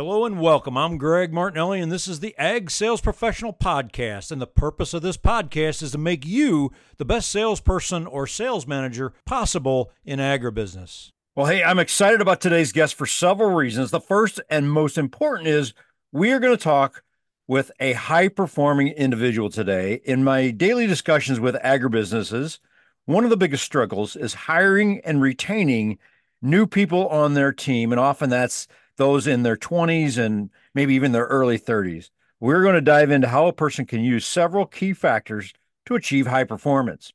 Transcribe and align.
Hello 0.00 0.24
and 0.24 0.40
welcome. 0.40 0.78
I'm 0.78 0.96
Greg 0.96 1.30
Martinelli, 1.30 1.78
and 1.78 1.92
this 1.92 2.08
is 2.08 2.20
the 2.20 2.34
Ag 2.38 2.70
Sales 2.70 3.02
Professional 3.02 3.52
Podcast. 3.52 4.32
And 4.32 4.40
the 4.40 4.46
purpose 4.46 4.94
of 4.94 5.02
this 5.02 5.18
podcast 5.18 5.82
is 5.82 5.90
to 5.92 5.98
make 5.98 6.24
you 6.24 6.72
the 6.96 7.04
best 7.04 7.30
salesperson 7.30 8.06
or 8.06 8.26
sales 8.26 8.66
manager 8.66 9.12
possible 9.26 9.92
in 10.02 10.18
agribusiness. 10.18 11.10
Well, 11.36 11.48
hey, 11.48 11.62
I'm 11.62 11.78
excited 11.78 12.22
about 12.22 12.40
today's 12.40 12.72
guest 12.72 12.94
for 12.94 13.04
several 13.04 13.50
reasons. 13.50 13.90
The 13.90 14.00
first 14.00 14.40
and 14.48 14.72
most 14.72 14.96
important 14.96 15.48
is 15.48 15.74
we 16.12 16.32
are 16.32 16.40
going 16.40 16.56
to 16.56 16.64
talk 16.64 17.02
with 17.46 17.70
a 17.78 17.92
high 17.92 18.28
performing 18.28 18.88
individual 18.88 19.50
today. 19.50 20.00
In 20.06 20.24
my 20.24 20.50
daily 20.50 20.86
discussions 20.86 21.40
with 21.40 21.56
agribusinesses, 21.56 22.58
one 23.04 23.24
of 23.24 23.28
the 23.28 23.36
biggest 23.36 23.64
struggles 23.64 24.16
is 24.16 24.32
hiring 24.32 25.02
and 25.04 25.20
retaining 25.20 25.98
new 26.40 26.66
people 26.66 27.06
on 27.08 27.34
their 27.34 27.52
team. 27.52 27.92
And 27.92 28.00
often 28.00 28.30
that's 28.30 28.66
those 29.00 29.26
in 29.26 29.42
their 29.42 29.56
20s 29.56 30.16
and 30.16 30.50
maybe 30.74 30.94
even 30.94 31.10
their 31.10 31.26
early 31.26 31.58
30s. 31.58 32.10
We're 32.38 32.62
going 32.62 32.74
to 32.74 32.80
dive 32.80 33.10
into 33.10 33.28
how 33.28 33.48
a 33.48 33.52
person 33.52 33.84
can 33.84 34.00
use 34.00 34.24
several 34.24 34.66
key 34.66 34.92
factors 34.92 35.52
to 35.86 35.94
achieve 35.96 36.26
high 36.26 36.44
performance. 36.44 37.12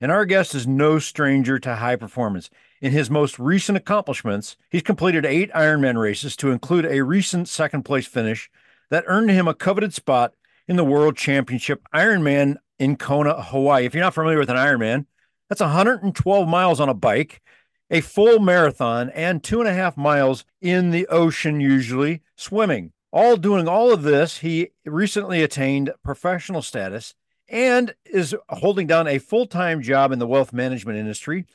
And 0.00 0.10
our 0.10 0.24
guest 0.24 0.54
is 0.54 0.66
no 0.66 0.98
stranger 0.98 1.58
to 1.58 1.76
high 1.76 1.96
performance. 1.96 2.50
In 2.80 2.92
his 2.92 3.10
most 3.10 3.38
recent 3.38 3.76
accomplishments, 3.76 4.56
he's 4.70 4.82
completed 4.82 5.24
eight 5.26 5.52
Ironman 5.52 5.98
races 5.98 6.36
to 6.36 6.50
include 6.50 6.86
a 6.86 7.02
recent 7.02 7.48
second 7.48 7.84
place 7.84 8.06
finish 8.06 8.50
that 8.90 9.04
earned 9.06 9.30
him 9.30 9.46
a 9.46 9.54
coveted 9.54 9.94
spot 9.94 10.34
in 10.66 10.76
the 10.76 10.84
World 10.84 11.16
Championship 11.16 11.82
Ironman 11.94 12.56
in 12.78 12.96
Kona, 12.96 13.42
Hawaii. 13.42 13.84
If 13.84 13.94
you're 13.94 14.02
not 14.02 14.14
familiar 14.14 14.38
with 14.38 14.50
an 14.50 14.56
Ironman, 14.56 15.06
that's 15.48 15.60
112 15.60 16.48
miles 16.48 16.80
on 16.80 16.88
a 16.88 16.94
bike 16.94 17.42
a 17.90 18.00
full 18.00 18.38
marathon 18.38 19.10
and 19.10 19.42
two 19.42 19.60
and 19.60 19.68
a 19.68 19.74
half 19.74 19.96
miles 19.96 20.44
in 20.60 20.90
the 20.90 21.06
ocean, 21.08 21.60
usually 21.60 22.22
swimming. 22.36 22.92
All 23.12 23.36
doing 23.36 23.66
all 23.66 23.92
of 23.92 24.02
this, 24.02 24.38
he 24.38 24.70
recently 24.84 25.42
attained 25.42 25.92
professional 26.04 26.62
status 26.62 27.14
and 27.48 27.94
is 28.04 28.34
holding 28.48 28.86
down 28.86 29.08
a 29.08 29.18
full 29.18 29.46
time 29.46 29.82
job 29.82 30.12
in 30.12 30.20
the 30.20 30.26
wealth 30.26 30.52
management 30.52 30.98
industry, 30.98 31.46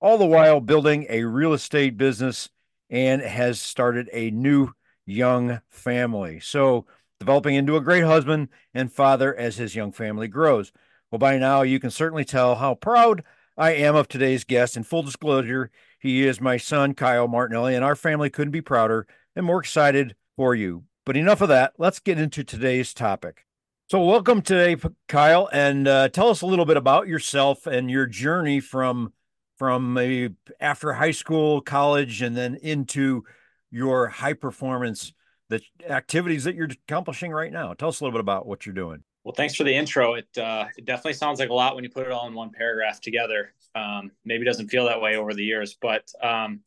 all 0.00 0.18
the 0.18 0.26
while 0.26 0.60
building 0.60 1.06
a 1.08 1.24
real 1.24 1.54
estate 1.54 1.96
business 1.96 2.50
and 2.90 3.22
has 3.22 3.60
started 3.60 4.10
a 4.12 4.30
new 4.30 4.72
young 5.06 5.60
family. 5.70 6.40
So, 6.40 6.84
developing 7.18 7.54
into 7.54 7.76
a 7.76 7.80
great 7.80 8.04
husband 8.04 8.48
and 8.74 8.92
father 8.92 9.34
as 9.34 9.56
his 9.56 9.74
young 9.74 9.92
family 9.92 10.28
grows. 10.28 10.72
Well, 11.10 11.18
by 11.18 11.38
now, 11.38 11.62
you 11.62 11.80
can 11.80 11.90
certainly 11.90 12.24
tell 12.24 12.56
how 12.56 12.74
proud 12.74 13.24
I 13.56 13.72
am 13.72 13.94
of 13.96 14.08
today's 14.08 14.44
guest. 14.44 14.76
In 14.76 14.82
full 14.82 15.02
disclosure, 15.02 15.70
he 15.98 16.26
is 16.26 16.40
my 16.40 16.56
son, 16.56 16.94
Kyle 16.94 17.28
Martinelli, 17.28 17.74
and 17.74 17.84
our 17.84 17.96
family 17.96 18.30
couldn't 18.30 18.52
be 18.52 18.60
prouder 18.60 19.06
and 19.36 19.44
more 19.44 19.60
excited 19.60 20.14
for 20.36 20.54
you. 20.54 20.84
But 21.04 21.16
enough 21.16 21.40
of 21.40 21.48
that. 21.48 21.74
Let's 21.78 21.98
get 21.98 22.18
into 22.18 22.44
today's 22.44 22.94
topic. 22.94 23.44
So, 23.90 24.04
welcome 24.04 24.42
today, 24.42 24.76
Kyle, 25.08 25.48
and 25.52 25.88
uh, 25.88 26.08
tell 26.10 26.28
us 26.28 26.42
a 26.42 26.46
little 26.46 26.64
bit 26.64 26.76
about 26.76 27.08
yourself 27.08 27.66
and 27.66 27.90
your 27.90 28.06
journey 28.06 28.60
from 28.60 29.12
from 29.58 29.92
maybe 29.92 30.34
after 30.58 30.92
high 30.92 31.10
school, 31.10 31.60
college, 31.60 32.22
and 32.22 32.36
then 32.36 32.54
into 32.54 33.24
your 33.70 34.08
high 34.08 34.32
performance 34.32 35.12
the 35.50 35.60
activities 35.88 36.44
that 36.44 36.54
you're 36.54 36.68
accomplishing 36.86 37.32
right 37.32 37.52
now. 37.52 37.74
Tell 37.74 37.88
us 37.88 38.00
a 38.00 38.04
little 38.04 38.16
bit 38.16 38.20
about 38.20 38.46
what 38.46 38.64
you're 38.64 38.74
doing. 38.74 39.02
Well, 39.24 39.34
thanks 39.34 39.54
for 39.54 39.64
the 39.64 39.74
intro. 39.74 40.14
It 40.14 40.38
uh, 40.38 40.66
it 40.76 40.86
definitely 40.86 41.14
sounds 41.14 41.40
like 41.40 41.50
a 41.50 41.54
lot 41.54 41.74
when 41.74 41.84
you 41.84 41.90
put 41.90 42.06
it 42.06 42.12
all 42.12 42.26
in 42.26 42.34
one 42.34 42.50
paragraph 42.50 43.00
together. 43.00 43.52
Um, 43.74 44.10
maybe 44.24 44.44
doesn't 44.44 44.68
feel 44.68 44.86
that 44.86 45.00
way 45.00 45.16
over 45.16 45.34
the 45.34 45.44
years, 45.44 45.76
but 45.80 46.10
um, 46.22 46.60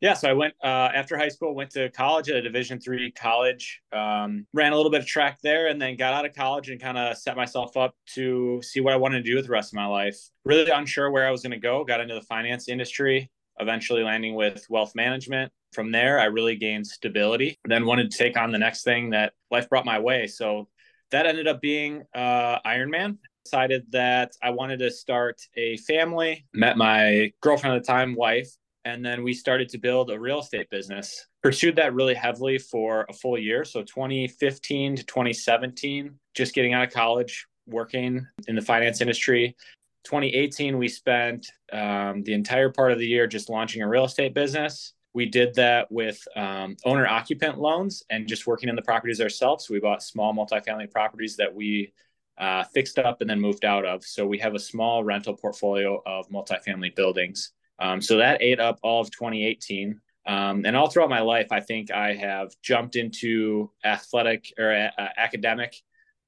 yeah. 0.00 0.14
So 0.14 0.28
I 0.28 0.32
went 0.32 0.54
uh, 0.62 0.90
after 0.92 1.16
high 1.16 1.28
school, 1.28 1.54
went 1.54 1.70
to 1.70 1.88
college 1.90 2.28
at 2.28 2.36
a 2.36 2.42
Division 2.42 2.80
three 2.80 3.12
college, 3.12 3.80
um, 3.92 4.46
ran 4.52 4.72
a 4.72 4.76
little 4.76 4.90
bit 4.90 5.02
of 5.02 5.06
track 5.06 5.38
there, 5.42 5.68
and 5.68 5.80
then 5.80 5.96
got 5.96 6.12
out 6.12 6.24
of 6.24 6.34
college 6.34 6.68
and 6.68 6.80
kind 6.80 6.98
of 6.98 7.16
set 7.16 7.36
myself 7.36 7.76
up 7.76 7.94
to 8.14 8.60
see 8.62 8.80
what 8.80 8.92
I 8.92 8.96
wanted 8.96 9.18
to 9.24 9.30
do 9.30 9.36
with 9.36 9.46
the 9.46 9.52
rest 9.52 9.72
of 9.72 9.76
my 9.76 9.86
life. 9.86 10.18
Really 10.44 10.70
unsure 10.70 11.10
where 11.12 11.28
I 11.28 11.30
was 11.30 11.42
going 11.42 11.52
to 11.52 11.58
go. 11.58 11.84
Got 11.84 12.00
into 12.00 12.14
the 12.14 12.22
finance 12.22 12.68
industry, 12.68 13.30
eventually 13.60 14.02
landing 14.02 14.34
with 14.34 14.66
wealth 14.68 14.96
management. 14.96 15.52
From 15.72 15.92
there, 15.92 16.18
I 16.18 16.24
really 16.24 16.56
gained 16.56 16.88
stability. 16.88 17.56
Then 17.64 17.86
wanted 17.86 18.10
to 18.10 18.18
take 18.18 18.36
on 18.36 18.50
the 18.50 18.58
next 18.58 18.82
thing 18.82 19.10
that 19.10 19.34
life 19.52 19.68
brought 19.68 19.86
my 19.86 20.00
way. 20.00 20.26
So 20.26 20.66
that 21.10 21.26
ended 21.26 21.48
up 21.48 21.60
being 21.60 22.04
uh, 22.14 22.58
Ironman. 22.66 23.18
Decided 23.44 23.86
that 23.90 24.32
I 24.42 24.50
wanted 24.50 24.78
to 24.80 24.90
start 24.90 25.40
a 25.56 25.76
family. 25.78 26.44
Met 26.52 26.76
my 26.76 27.32
girlfriend 27.40 27.74
at 27.74 27.82
the 27.82 27.86
time, 27.86 28.14
wife, 28.14 28.48
and 28.84 29.04
then 29.04 29.22
we 29.24 29.32
started 29.32 29.68
to 29.70 29.78
build 29.78 30.10
a 30.10 30.20
real 30.20 30.40
estate 30.40 30.68
business. 30.70 31.26
Pursued 31.42 31.76
that 31.76 31.94
really 31.94 32.14
heavily 32.14 32.58
for 32.58 33.06
a 33.08 33.12
full 33.12 33.38
year. 33.38 33.64
So 33.64 33.82
2015 33.82 34.96
to 34.96 35.04
2017, 35.04 36.14
just 36.34 36.54
getting 36.54 36.74
out 36.74 36.86
of 36.86 36.92
college, 36.92 37.46
working 37.66 38.26
in 38.46 38.54
the 38.54 38.62
finance 38.62 39.00
industry. 39.00 39.56
2018, 40.04 40.78
we 40.78 40.88
spent 40.88 41.46
um, 41.72 42.22
the 42.22 42.32
entire 42.32 42.70
part 42.70 42.92
of 42.92 42.98
the 42.98 43.06
year 43.06 43.26
just 43.26 43.50
launching 43.50 43.82
a 43.82 43.88
real 43.88 44.04
estate 44.04 44.34
business. 44.34 44.94
We 45.12 45.26
did 45.26 45.54
that 45.54 45.90
with 45.90 46.20
um, 46.36 46.76
owner 46.84 47.06
occupant 47.06 47.58
loans 47.58 48.04
and 48.10 48.28
just 48.28 48.46
working 48.46 48.68
in 48.68 48.76
the 48.76 48.82
properties 48.82 49.20
ourselves. 49.20 49.68
We 49.68 49.80
bought 49.80 50.02
small 50.02 50.32
multifamily 50.32 50.90
properties 50.90 51.36
that 51.36 51.52
we 51.52 51.92
uh, 52.38 52.64
fixed 52.64 52.98
up 52.98 53.20
and 53.20 53.28
then 53.28 53.40
moved 53.40 53.64
out 53.64 53.84
of. 53.84 54.04
So 54.04 54.26
we 54.26 54.38
have 54.38 54.54
a 54.54 54.58
small 54.58 55.02
rental 55.04 55.34
portfolio 55.34 56.00
of 56.06 56.28
multifamily 56.28 56.94
buildings. 56.94 57.52
Um, 57.80 58.00
so 58.00 58.18
that 58.18 58.42
ate 58.42 58.60
up 58.60 58.78
all 58.82 59.00
of 59.00 59.10
2018. 59.10 60.00
Um, 60.26 60.64
and 60.64 60.76
all 60.76 60.88
throughout 60.88 61.10
my 61.10 61.20
life, 61.20 61.48
I 61.50 61.60
think 61.60 61.90
I 61.90 62.14
have 62.14 62.54
jumped 62.62 62.94
into 62.94 63.70
athletic 63.84 64.52
or 64.58 64.72
uh, 64.72 65.08
academic 65.16 65.74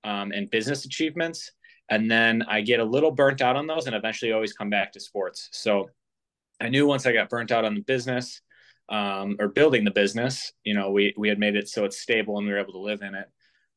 um, 0.02 0.32
and 0.32 0.50
business 0.50 0.84
achievements. 0.84 1.52
And 1.88 2.10
then 2.10 2.42
I 2.48 2.62
get 2.62 2.80
a 2.80 2.84
little 2.84 3.10
burnt 3.10 3.40
out 3.40 3.54
on 3.54 3.66
those 3.66 3.86
and 3.86 3.94
eventually 3.94 4.32
always 4.32 4.52
come 4.52 4.70
back 4.70 4.92
to 4.92 5.00
sports. 5.00 5.50
So 5.52 5.90
I 6.60 6.68
knew 6.68 6.86
once 6.86 7.06
I 7.06 7.12
got 7.12 7.28
burnt 7.28 7.52
out 7.52 7.64
on 7.64 7.74
the 7.74 7.80
business, 7.80 8.40
um, 8.88 9.36
or 9.38 9.48
building 9.48 9.84
the 9.84 9.90
business, 9.90 10.52
you 10.64 10.74
know, 10.74 10.90
we 10.90 11.14
we 11.16 11.28
had 11.28 11.38
made 11.38 11.56
it 11.56 11.68
so 11.68 11.84
it's 11.84 12.00
stable 12.00 12.38
and 12.38 12.46
we 12.46 12.52
were 12.52 12.58
able 12.58 12.72
to 12.72 12.78
live 12.78 13.02
in 13.02 13.14
it. 13.14 13.26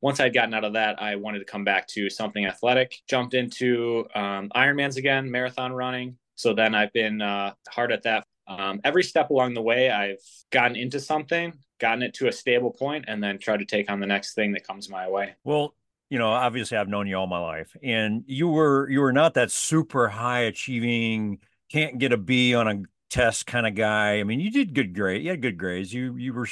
Once 0.02 0.20
I'd 0.20 0.34
gotten 0.34 0.54
out 0.54 0.64
of 0.64 0.74
that, 0.74 1.02
I 1.02 1.16
wanted 1.16 1.40
to 1.40 1.46
come 1.46 1.64
back 1.64 1.88
to 1.90 2.10
something 2.10 2.46
athletic. 2.46 2.96
Jumped 3.10 3.34
into 3.34 4.06
um, 4.14 4.50
Ironmans 4.56 4.98
again, 4.98 5.32
marathon 5.32 5.74
running. 5.74 6.18
So 6.36 6.54
then 6.54 6.76
I've 6.76 6.94
been 6.94 7.22
uh, 7.22 7.54
hard 7.70 7.92
at 7.92 8.04
that. 8.04 8.26
Um, 8.48 8.82
every 8.84 9.04
step 9.04 9.30
along 9.32 9.56
the 9.56 9.62
way, 9.62 9.90
I've 9.90 10.20
gotten 10.52 10.76
into 10.76 11.00
something, 11.00 11.54
gotten 11.80 12.04
it 12.04 12.14
to 12.16 12.28
a 12.28 12.32
stable 12.32 12.72
point, 12.72 13.06
and 13.08 13.24
then 13.24 13.40
tried 13.40 13.58
to 13.58 13.66
take 13.66 13.90
on 13.90 14.00
the 14.00 14.06
next 14.06 14.36
thing 14.36 14.52
that 14.52 14.68
comes 14.68 14.90
my 14.90 15.10
way. 15.10 15.34
Well, 15.44 15.74
you 16.10 16.20
know, 16.20 16.28
obviously 16.28 16.78
I've 16.78 16.88
known 16.88 17.08
you 17.08 17.16
all 17.16 17.26
my 17.26 17.40
life, 17.40 17.76
and 17.82 18.24
you 18.28 18.50
were 18.50 18.88
you 18.90 19.02
were 19.02 19.14
not 19.14 19.34
that 19.36 19.50
super 19.50 20.08
high 20.08 20.42
achieving, 20.42 21.40
can't 21.72 21.98
get 21.98 22.12
a 22.12 22.18
B 22.18 22.54
on 22.54 22.68
a 22.68 22.84
test 23.10 23.46
kind 23.46 23.68
of 23.68 23.76
guy. 23.76 24.20
I 24.20 24.24
mean, 24.24 24.40
you 24.40 24.52
did 24.52 24.74
good 24.74 24.94
grade. 24.94 25.24
You 25.24 25.32
had 25.32 25.42
good 25.42 25.58
grades. 25.58 25.94
You 25.94 26.16
you 26.18 26.34
were 26.34 26.48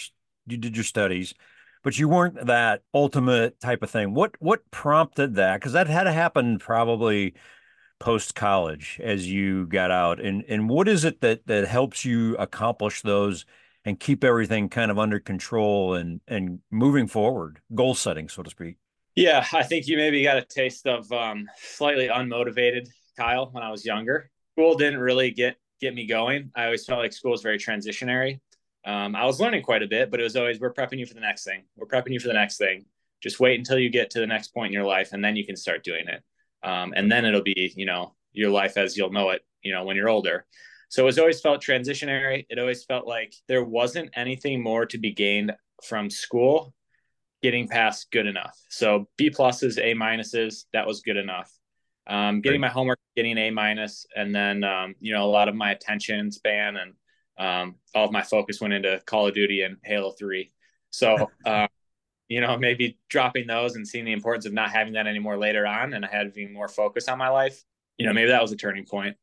you 0.48 0.58
did 0.58 0.76
your 0.76 0.84
studies, 0.84 1.34
but 1.84 1.98
you 1.98 2.08
weren't 2.08 2.46
that 2.46 2.84
ultimate 2.94 3.60
type 3.60 3.84
of 3.84 3.90
thing. 3.90 4.14
What 4.14 4.36
what 4.40 4.70
prompted 4.72 5.36
that? 5.36 5.60
Because 5.60 5.74
that 5.74 5.88
had 5.88 6.04
to 6.04 6.12
happen 6.12 6.60
probably 6.60 7.34
post 8.00 8.36
college 8.36 9.00
as 9.02 9.30
you 9.32 9.66
got 9.68 9.92
out. 9.92 10.20
And 10.20 10.44
and 10.48 10.70
what 10.70 10.88
is 10.88 11.06
it 11.06 11.22
that 11.22 11.48
that 11.48 11.68
helps 11.68 12.04
you 12.04 12.36
accomplish 12.38 13.02
those 13.02 13.46
and 13.86 14.00
keep 14.00 14.24
everything 14.24 14.70
kind 14.70 14.92
of 14.92 15.00
under 15.00 15.20
control 15.20 15.96
and 15.96 16.22
and 16.28 16.60
moving 16.72 17.08
forward, 17.08 17.60
goal 17.74 17.96
setting, 17.96 18.30
so 18.30 18.44
to 18.44 18.50
speak? 18.50 18.78
Yeah, 19.16 19.46
I 19.54 19.64
think 19.64 19.88
you 19.88 19.98
maybe 19.98 20.24
got 20.24 20.38
a 20.38 20.42
taste 20.42 20.88
of 20.88 21.12
um, 21.12 21.48
slightly 21.58 22.08
unmotivated 22.08 22.88
Kyle 23.16 23.50
when 23.52 23.64
I 23.64 23.70
was 23.70 23.86
younger. 23.86 24.30
School 24.54 24.76
didn't 24.76 25.00
really 25.00 25.32
get 25.32 25.56
get 25.84 25.94
me 25.94 26.08
going. 26.08 26.52
I 26.56 26.66
always 26.66 26.86
felt 26.86 27.00
like 27.00 27.14
school 27.14 27.32
was 27.32 27.42
very 27.42 27.60
transitionary. 27.60 28.40
Um, 28.86 29.16
I 29.16 29.26
was 29.26 29.40
learning 29.40 29.64
quite 29.64 29.84
a 29.84 29.88
bit, 29.88 30.10
but 30.10 30.20
it 30.20 30.24
was 30.24 30.36
always 30.36 30.60
we're 30.60 30.74
prepping 30.74 30.98
you 30.98 31.06
for 31.06 31.14
the 31.14 31.22
next 31.22 31.44
thing. 31.44 31.64
We're 31.76 31.88
prepping 31.88 32.12
you 32.12 32.20
for 32.20 32.28
the 32.28 32.34
next 32.34 32.58
thing. 32.58 32.86
Just 33.22 33.40
wait 33.40 33.58
until 33.58 33.78
you 33.78 33.90
get 33.90 34.10
to 34.12 34.20
the 34.20 34.28
next 34.28 34.54
point 34.54 34.68
in 34.68 34.74
your 34.74 34.86
life, 34.86 35.14
and 35.14 35.24
then 35.24 35.36
you 35.36 35.46
can 35.46 35.56
start 35.56 35.84
doing 35.84 36.08
it. 36.08 36.22
Um, 36.68 36.94
and 36.96 37.12
then 37.12 37.26
it'll 37.26 37.44
be 37.44 37.74
you 37.76 37.86
know 37.86 38.16
your 38.32 38.50
life 38.50 38.78
as 38.78 38.98
you'll 38.98 39.12
know 39.12 39.30
it. 39.30 39.42
You 39.62 39.74
know 39.74 39.84
when 39.84 39.96
you're 39.96 40.10
older. 40.10 40.46
So 40.90 41.04
it 41.04 41.06
was 41.06 41.20
always 41.20 41.42
felt 41.42 41.62
transitionary. 41.62 42.46
It 42.50 42.60
always 42.60 42.84
felt 42.84 43.08
like 43.08 43.34
there 43.48 43.64
wasn't 43.64 44.12
anything 44.16 44.62
more 44.62 44.86
to 44.86 44.98
be 44.98 45.12
gained 45.12 45.52
from 45.84 46.10
school 46.10 46.74
getting 47.42 47.68
past 47.68 48.12
good 48.12 48.28
enough. 48.28 48.58
So 48.70 49.08
B 49.18 49.30
pluses, 49.30 49.78
A 49.78 49.96
minuses, 49.96 50.66
that 50.72 50.88
was 50.88 51.02
good 51.02 51.18
enough 51.18 51.52
um, 52.08 52.42
getting 52.42 52.62
my 52.62 52.70
homework, 52.70 53.00
getting 53.16 53.34
an 53.34 53.38
A 53.38 53.50
minus, 53.52 54.06
and 54.16 54.34
then 54.36 54.64
um, 54.64 54.96
you 55.00 55.14
know 55.14 55.26
a 55.26 55.32
lot 55.32 55.48
of 55.48 55.56
my 55.56 55.72
attention 55.72 56.32
span 56.32 56.78
and 56.78 56.94
um, 57.38 57.76
all 57.96 58.06
of 58.06 58.12
my 58.12 58.22
focus 58.22 58.62
went 58.62 58.74
into 58.74 59.02
Call 59.06 59.28
of 59.28 59.34
Duty 59.34 59.62
and 59.62 59.78
Halo 59.84 60.12
Three. 60.12 60.52
So 60.90 61.30
uh, 61.46 61.68
you 62.28 62.42
know 62.42 62.58
maybe 62.58 62.98
dropping 63.10 63.48
those 63.48 63.76
and 63.76 63.88
seeing 63.88 64.06
the 64.06 64.12
importance 64.12 64.46
of 64.46 64.54
not 64.54 64.72
having 64.72 64.94
that 64.94 65.08
anymore 65.08 65.38
later 65.38 65.66
on, 65.66 65.94
and 65.94 66.06
I 66.06 66.10
had 66.10 66.28
having 66.28 66.54
more 66.54 66.68
focus 66.68 67.08
on 67.08 67.18
my 67.18 67.30
life. 67.30 67.64
You 67.98 68.06
know 68.06 68.14
maybe 68.14 68.30
that 68.30 68.42
was 68.42 68.52
a 68.52 68.58
turning 68.58 68.86
point. 68.86 69.16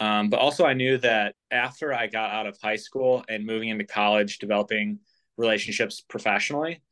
Um, 0.00 0.30
but 0.30 0.38
also 0.38 0.64
I 0.64 0.74
knew 0.74 0.98
that 0.98 1.34
after 1.50 1.92
I 1.92 2.06
got 2.06 2.30
out 2.30 2.46
of 2.46 2.56
high 2.62 2.76
school 2.76 3.24
and 3.28 3.44
moving 3.44 3.68
into 3.68 3.84
college, 3.84 4.38
developing 4.38 5.00
relationships 5.36 6.00
professionally, 6.00 6.82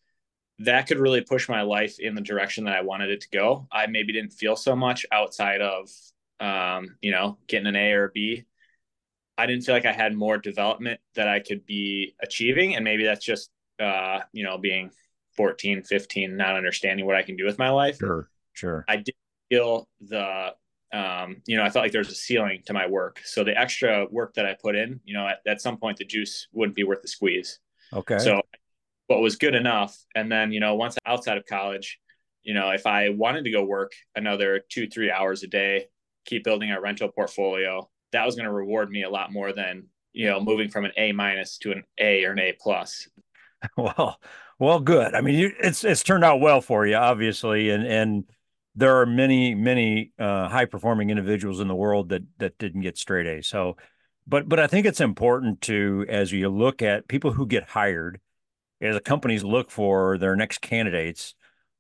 that 0.59 0.87
could 0.87 0.99
really 0.99 1.21
push 1.21 1.49
my 1.49 1.63
life 1.63 1.99
in 1.99 2.15
the 2.15 2.21
direction 2.21 2.65
that 2.65 2.75
I 2.75 2.81
wanted 2.81 3.11
it 3.11 3.21
to 3.23 3.29
go. 3.31 3.67
I 3.71 3.87
maybe 3.87 4.13
didn't 4.13 4.33
feel 4.33 4.57
so 4.57 4.75
much 4.75 5.05
outside 5.13 5.61
of, 5.61 5.91
um, 6.41 6.97
you 7.03 7.11
know, 7.11 7.39
getting 7.47 7.67
an 7.67 7.77
A 7.77 7.93
or 7.93 8.05
a 8.05 8.11
B. 8.11 8.45
I 9.37 9.47
didn't 9.47 9.65
feel 9.65 9.75
like 9.75 9.85
I 9.85 9.93
had 9.93 10.15
more 10.15 10.39
development 10.39 11.01
that 11.15 11.29
I 11.29 11.41
could 11.41 11.67
be 11.67 12.15
achieving. 12.23 12.75
And 12.75 12.85
maybe 12.85 13.05
that's 13.05 13.25
just, 13.25 13.51
uh, 13.79 14.21
you 14.33 14.45
know, 14.45 14.57
being 14.57 14.91
14, 15.37 15.83
15, 15.83 16.37
not 16.37 16.57
understanding 16.57 17.05
what 17.05 17.17
I 17.17 17.23
can 17.23 17.37
do 17.37 17.45
with 17.45 17.59
my 17.59 17.69
life. 17.69 17.99
Sure. 17.99 18.29
Sure. 18.55 18.87
I 18.89 18.97
did 18.97 19.15
feel 19.51 19.87
the, 20.01 20.55
um, 20.95 21.43
you 21.47 21.59
know, 21.59 21.65
I 21.65 21.69
felt 21.69 21.85
like 21.85 21.93
there 21.93 22.01
was 22.01 22.09
a 22.09 22.15
ceiling 22.15 22.63
to 22.65 22.73
my 22.73 22.87
work. 22.87 23.21
So 23.25 23.45
the 23.45 23.59
extra 23.59 24.07
work 24.11 24.33
that 24.35 24.47
I 24.47 24.55
put 24.55 24.75
in, 24.75 25.01
you 25.05 25.13
know, 25.13 25.29
at, 25.29 25.41
at 25.47 25.61
some 25.61 25.77
point 25.77 25.99
the 25.99 26.07
juice 26.07 26.49
wouldn't 26.53 26.75
be 26.75 26.85
worth 26.85 27.03
the 27.03 27.09
squeeze. 27.09 27.59
Okay. 27.93 28.19
So 28.19 28.41
what 29.07 29.21
was 29.21 29.37
good 29.37 29.55
enough. 29.55 29.97
And 30.15 30.31
then, 30.31 30.53
you 30.53 30.61
know, 30.61 30.75
once 30.75 30.97
outside 31.07 31.39
of 31.39 31.47
college, 31.47 31.99
you 32.43 32.55
know, 32.55 32.71
if 32.71 32.87
I 32.87 33.11
wanted 33.11 33.45
to 33.45 33.51
go 33.51 33.65
work 33.65 33.93
another 34.15 34.61
two, 34.69 34.89
three 34.89 35.11
hours 35.11 35.43
a 35.43 35.47
day, 35.47 35.87
keep 36.25 36.45
building 36.45 36.71
a 36.71 36.81
rental 36.81 37.09
portfolio, 37.09 37.89
that 38.13 38.25
was 38.25 38.37
going 38.37 38.47
to 38.47 38.53
reward 38.53 38.91
me 38.91 39.03
a 39.03 39.11
lot 39.11 39.33
more 39.33 39.53
than, 39.53 39.85
you 40.13 40.27
know, 40.27 40.41
moving 40.41 40.69
from 40.69 40.85
an 40.85 40.93
A 40.97 41.13
minus 41.13 41.59
to 41.59 41.73
an 41.73 41.85
A 41.99 42.25
or 42.25 42.33
an 42.33 42.39
A 42.39 42.55
plus. 42.61 43.09
Well, 43.77 44.21
well, 44.61 44.81
good. 44.81 45.15
I 45.15 45.23
mean, 45.23 45.35
you, 45.35 45.51
it's 45.59 45.83
it's 45.83 46.03
turned 46.03 46.23
out 46.23 46.41
well 46.41 46.61
for 46.61 46.87
you, 46.87 46.95
obviously, 46.95 47.71
and 47.71 47.85
and 47.85 48.25
there 48.77 49.01
are 49.01 49.07
many 49.07 49.55
many 49.55 50.13
uh, 50.19 50.49
high 50.49 50.67
performing 50.67 51.11
individuals 51.11 51.59
in 51.59 51.67
the 51.67 51.75
world 51.75 52.11
that 52.11 52.23
that 52.39 52.59
didn't 52.59 52.83
get 52.83 52.99
straight 52.99 53.27
A. 53.27 53.43
So, 53.43 53.77
but 54.27 54.49
but 54.49 54.61
I 54.61 54.67
think 54.67 54.87
it's 54.87 55.01
important 55.01 55.63
to 55.63 56.05
as 56.09 56.31
you 56.33 56.49
look 56.51 56.83
at 56.83 57.09
people 57.09 57.33
who 57.33 57.47
get 57.47 57.65
hired 57.71 58.21
as 58.81 58.95
the 58.95 59.01
companies 59.01 59.45
look 59.45 59.71
for 59.71 60.19
their 60.19 60.37
next 60.37 60.61
candidates, 60.61 61.35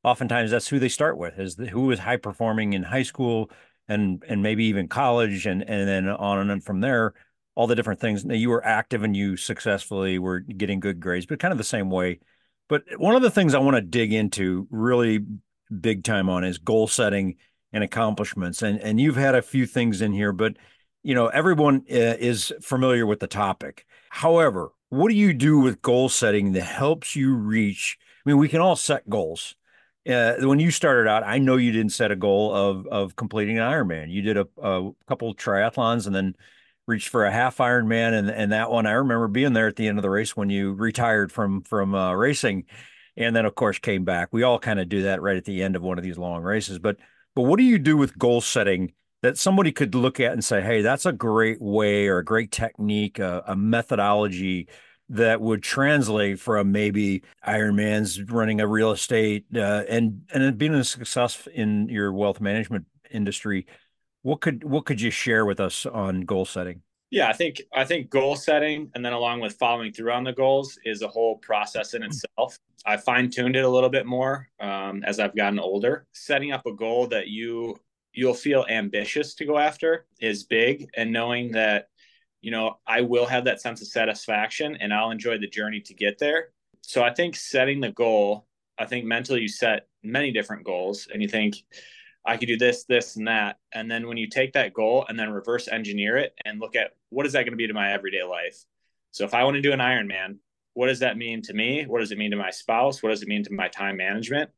oftentimes 0.04 0.50
that's 0.50 0.69
who 0.69 0.78
they 0.78 0.88
start 0.88 1.19
with 1.19 1.38
is 1.38 1.56
the, 1.56 1.66
who 1.66 1.90
is 1.90 1.98
high 1.98 2.16
performing 2.16 2.72
in 2.72 2.82
high 2.82 3.02
school 3.02 3.50
and 3.88 4.22
and 4.28 4.43
maybe 4.43 4.64
even 4.64 4.88
college 4.88 5.46
and 5.46 5.62
and 5.62 5.88
then 5.88 6.08
on 6.08 6.50
and 6.50 6.64
from 6.64 6.81
there 6.81 7.14
all 7.56 7.66
the 7.66 7.75
different 7.75 7.98
things. 7.98 8.25
Now 8.25 8.34
you 8.34 8.50
were 8.50 8.64
active 8.64 9.02
and 9.02 9.16
you 9.16 9.37
successfully 9.37 10.19
were 10.19 10.40
getting 10.40 10.78
good 10.78 11.00
grades, 11.00 11.26
but 11.26 11.40
kind 11.40 11.52
of 11.52 11.58
the 11.58 11.64
same 11.64 11.90
way. 11.90 12.20
But 12.69 12.84
one 12.98 13.16
of 13.16 13.22
the 13.22 13.31
things 13.31 13.54
I 13.54 13.58
want 13.58 13.76
to 13.76 13.81
dig 13.81 14.12
into 14.12 14.69
really 14.70 15.25
big 15.81 16.04
time 16.04 16.28
on 16.28 16.44
is 16.44 16.58
goal 16.58 16.87
setting 16.87 17.37
and 17.72 17.82
accomplishments. 17.82 18.62
And 18.62 18.78
and 18.81 19.00
you've 19.00 19.16
had 19.16 19.34
a 19.34 19.43
few 19.43 19.66
things 19.66 20.02
in 20.02 20.12
here, 20.12 20.32
but 20.32 20.56
you 21.02 21.14
know 21.14 21.28
everyone 21.28 21.84
uh, 21.90 22.20
is 22.20 22.52
familiar 22.60 23.06
with 23.06 23.20
the 23.20 23.26
topic. 23.26 23.87
However, 24.10 24.70
what 24.88 25.08
do 25.08 25.14
you 25.14 25.32
do 25.32 25.58
with 25.58 25.82
goal 25.82 26.08
setting 26.08 26.52
that 26.52 26.62
helps 26.62 27.16
you 27.16 27.34
reach? 27.34 27.98
I 28.24 28.30
mean, 28.30 28.38
we 28.38 28.48
can 28.48 28.60
all 28.60 28.76
set 28.76 29.08
goals. 29.08 29.54
Uh, 30.08 30.34
when 30.40 30.60
you 30.60 30.70
started 30.70 31.08
out, 31.08 31.24
I 31.24 31.38
know 31.38 31.56
you 31.56 31.72
didn't 31.72 31.92
set 31.92 32.12
a 32.12 32.16
goal 32.16 32.54
of 32.54 32.86
of 32.86 33.16
completing 33.16 33.58
an 33.58 33.64
Ironman. 33.64 34.10
You 34.10 34.22
did 34.22 34.36
a, 34.36 34.46
a 34.62 34.90
couple 35.08 35.34
triathlons 35.34 36.06
and 36.06 36.14
then 36.14 36.36
reached 36.86 37.08
for 37.08 37.24
a 37.24 37.32
half 37.32 37.56
Ironman, 37.56 38.12
and 38.16 38.30
and 38.30 38.52
that 38.52 38.70
one 38.70 38.86
I 38.86 38.92
remember 38.92 39.26
being 39.26 39.52
there 39.52 39.66
at 39.66 39.74
the 39.76 39.88
end 39.88 39.98
of 39.98 40.02
the 40.02 40.10
race 40.10 40.36
when 40.36 40.48
you 40.48 40.74
retired 40.74 41.32
from 41.32 41.62
from 41.62 41.94
uh, 41.94 42.12
racing, 42.14 42.66
and 43.16 43.34
then 43.34 43.46
of 43.46 43.56
course 43.56 43.78
came 43.80 44.04
back. 44.04 44.28
We 44.30 44.44
all 44.44 44.60
kind 44.60 44.78
of 44.78 44.88
do 44.88 45.02
that 45.02 45.22
right 45.22 45.36
at 45.36 45.44
the 45.44 45.62
end 45.62 45.74
of 45.74 45.82
one 45.82 45.98
of 45.98 46.04
these 46.04 46.18
long 46.18 46.42
races. 46.42 46.78
But 46.78 46.98
but 47.34 47.42
what 47.42 47.58
do 47.58 47.64
you 47.64 47.78
do 47.78 47.96
with 47.96 48.16
goal 48.16 48.40
setting 48.40 48.92
that 49.26 49.37
somebody 49.37 49.73
could 49.73 49.96
look 49.96 50.20
at 50.20 50.32
and 50.32 50.44
say, 50.44 50.62
hey, 50.62 50.82
that's 50.82 51.05
a 51.05 51.12
great 51.12 51.61
way 51.61 52.06
or 52.06 52.19
a 52.19 52.25
great 52.25 52.52
technique, 52.52 53.19
a, 53.19 53.43
a 53.49 53.56
methodology 53.56 54.69
that 55.08 55.40
would 55.40 55.64
translate 55.64 56.38
from 56.38 56.70
maybe 56.70 57.23
Ironman's 57.44 58.23
running 58.23 58.61
a 58.61 58.69
real 58.69 58.93
estate 58.93 59.44
uh, 59.56 59.82
and 59.88 60.23
and 60.32 60.56
being 60.56 60.75
a 60.75 60.84
success 60.84 61.49
in 61.52 61.88
your 61.88 62.12
wealth 62.12 62.40
management 62.40 62.87
industry. 63.11 63.67
What 64.23 64.40
could 64.40 64.62
what 64.62 64.84
could 64.84 65.00
you 65.00 65.11
share 65.11 65.44
with 65.44 65.58
us 65.58 65.87
on 65.87 66.20
goal 66.20 66.44
setting? 66.44 66.82
Yeah, 67.11 67.29
I 67.29 67.32
think 67.32 67.62
I 67.75 67.84
think 67.84 68.11
goal 68.11 68.37
setting 68.37 68.93
and 68.94 69.05
then 69.05 69.12
along 69.12 69.40
with 69.40 69.55
following 69.55 69.93
through 69.93 70.12
on 70.12 70.22
the 70.22 70.34
goals 70.34 70.79
is 70.84 71.02
a 71.02 71.08
whole 71.08 71.38
process 71.38 71.94
in 71.94 72.05
itself. 72.05 72.58
I 72.84 72.96
fine 72.96 73.29
tuned 73.29 73.56
it 73.56 73.64
a 73.64 73.69
little 73.69 73.90
bit 73.90 74.06
more 74.06 74.49
um, 74.61 75.02
as 75.05 75.19
I've 75.19 75.34
gotten 75.34 75.58
older. 75.58 76.06
Setting 76.12 76.52
up 76.52 76.64
a 76.67 76.72
goal 76.72 77.08
that 77.08 77.26
you 77.26 77.81
you'll 78.16 78.34
feel 78.34 78.66
ambitious 78.68 79.34
to 79.34 79.44
go 79.44 79.58
after 79.58 80.06
is 80.20 80.44
big 80.44 80.88
and 80.96 81.12
knowing 81.12 81.52
that 81.52 81.88
you 82.40 82.50
know 82.50 82.78
i 82.86 83.00
will 83.00 83.26
have 83.26 83.44
that 83.44 83.60
sense 83.60 83.80
of 83.80 83.86
satisfaction 83.86 84.76
and 84.80 84.92
i'll 84.92 85.10
enjoy 85.10 85.38
the 85.38 85.48
journey 85.48 85.80
to 85.80 85.94
get 85.94 86.18
there. 86.18 86.48
So 86.80 87.04
i 87.04 87.12
think 87.12 87.36
setting 87.36 87.80
the 87.80 87.92
goal 87.92 88.46
i 88.78 88.86
think 88.86 89.04
mentally 89.04 89.42
you 89.42 89.48
set 89.48 89.86
many 90.02 90.32
different 90.32 90.64
goals 90.64 91.08
and 91.12 91.22
you 91.22 91.28
think 91.28 91.56
i 92.24 92.36
could 92.36 92.48
do 92.48 92.56
this 92.56 92.84
this 92.84 93.16
and 93.16 93.28
that. 93.28 93.58
And 93.72 93.90
then 93.90 94.08
when 94.08 94.16
you 94.16 94.28
take 94.28 94.54
that 94.54 94.72
goal 94.72 95.04
and 95.08 95.19
then 95.19 95.30
reverse 95.30 95.69
engineer 95.69 96.16
it 96.16 96.34
and 96.44 96.60
look 96.60 96.74
at 96.74 96.92
what 97.10 97.26
is 97.26 97.32
that 97.34 97.42
going 97.42 97.52
to 97.52 97.56
be 97.56 97.66
to 97.69 97.74
my 97.74 97.92
everyday 97.92 98.22
life? 98.22 98.64
So 99.12 99.24
if 99.24 99.34
i 99.34 99.44
want 99.44 99.56
to 99.56 99.62
do 99.62 99.72
an 99.72 99.80
ironman 99.80 100.38
what 100.76 100.88
does 100.88 100.98
that 100.98 101.16
mean 101.16 101.40
to 101.40 101.54
me? 101.54 101.84
What 101.86 102.00
does 102.00 102.12
it 102.12 102.19
mean 102.19 102.32
to 102.32 102.36
my 102.36 102.50
spouse? 102.50 103.02
What 103.02 103.08
does 103.08 103.22
it 103.22 103.28
mean 103.28 103.42
to 103.44 103.52
my 103.54 103.66
time 103.69 103.96
management? 103.96 104.50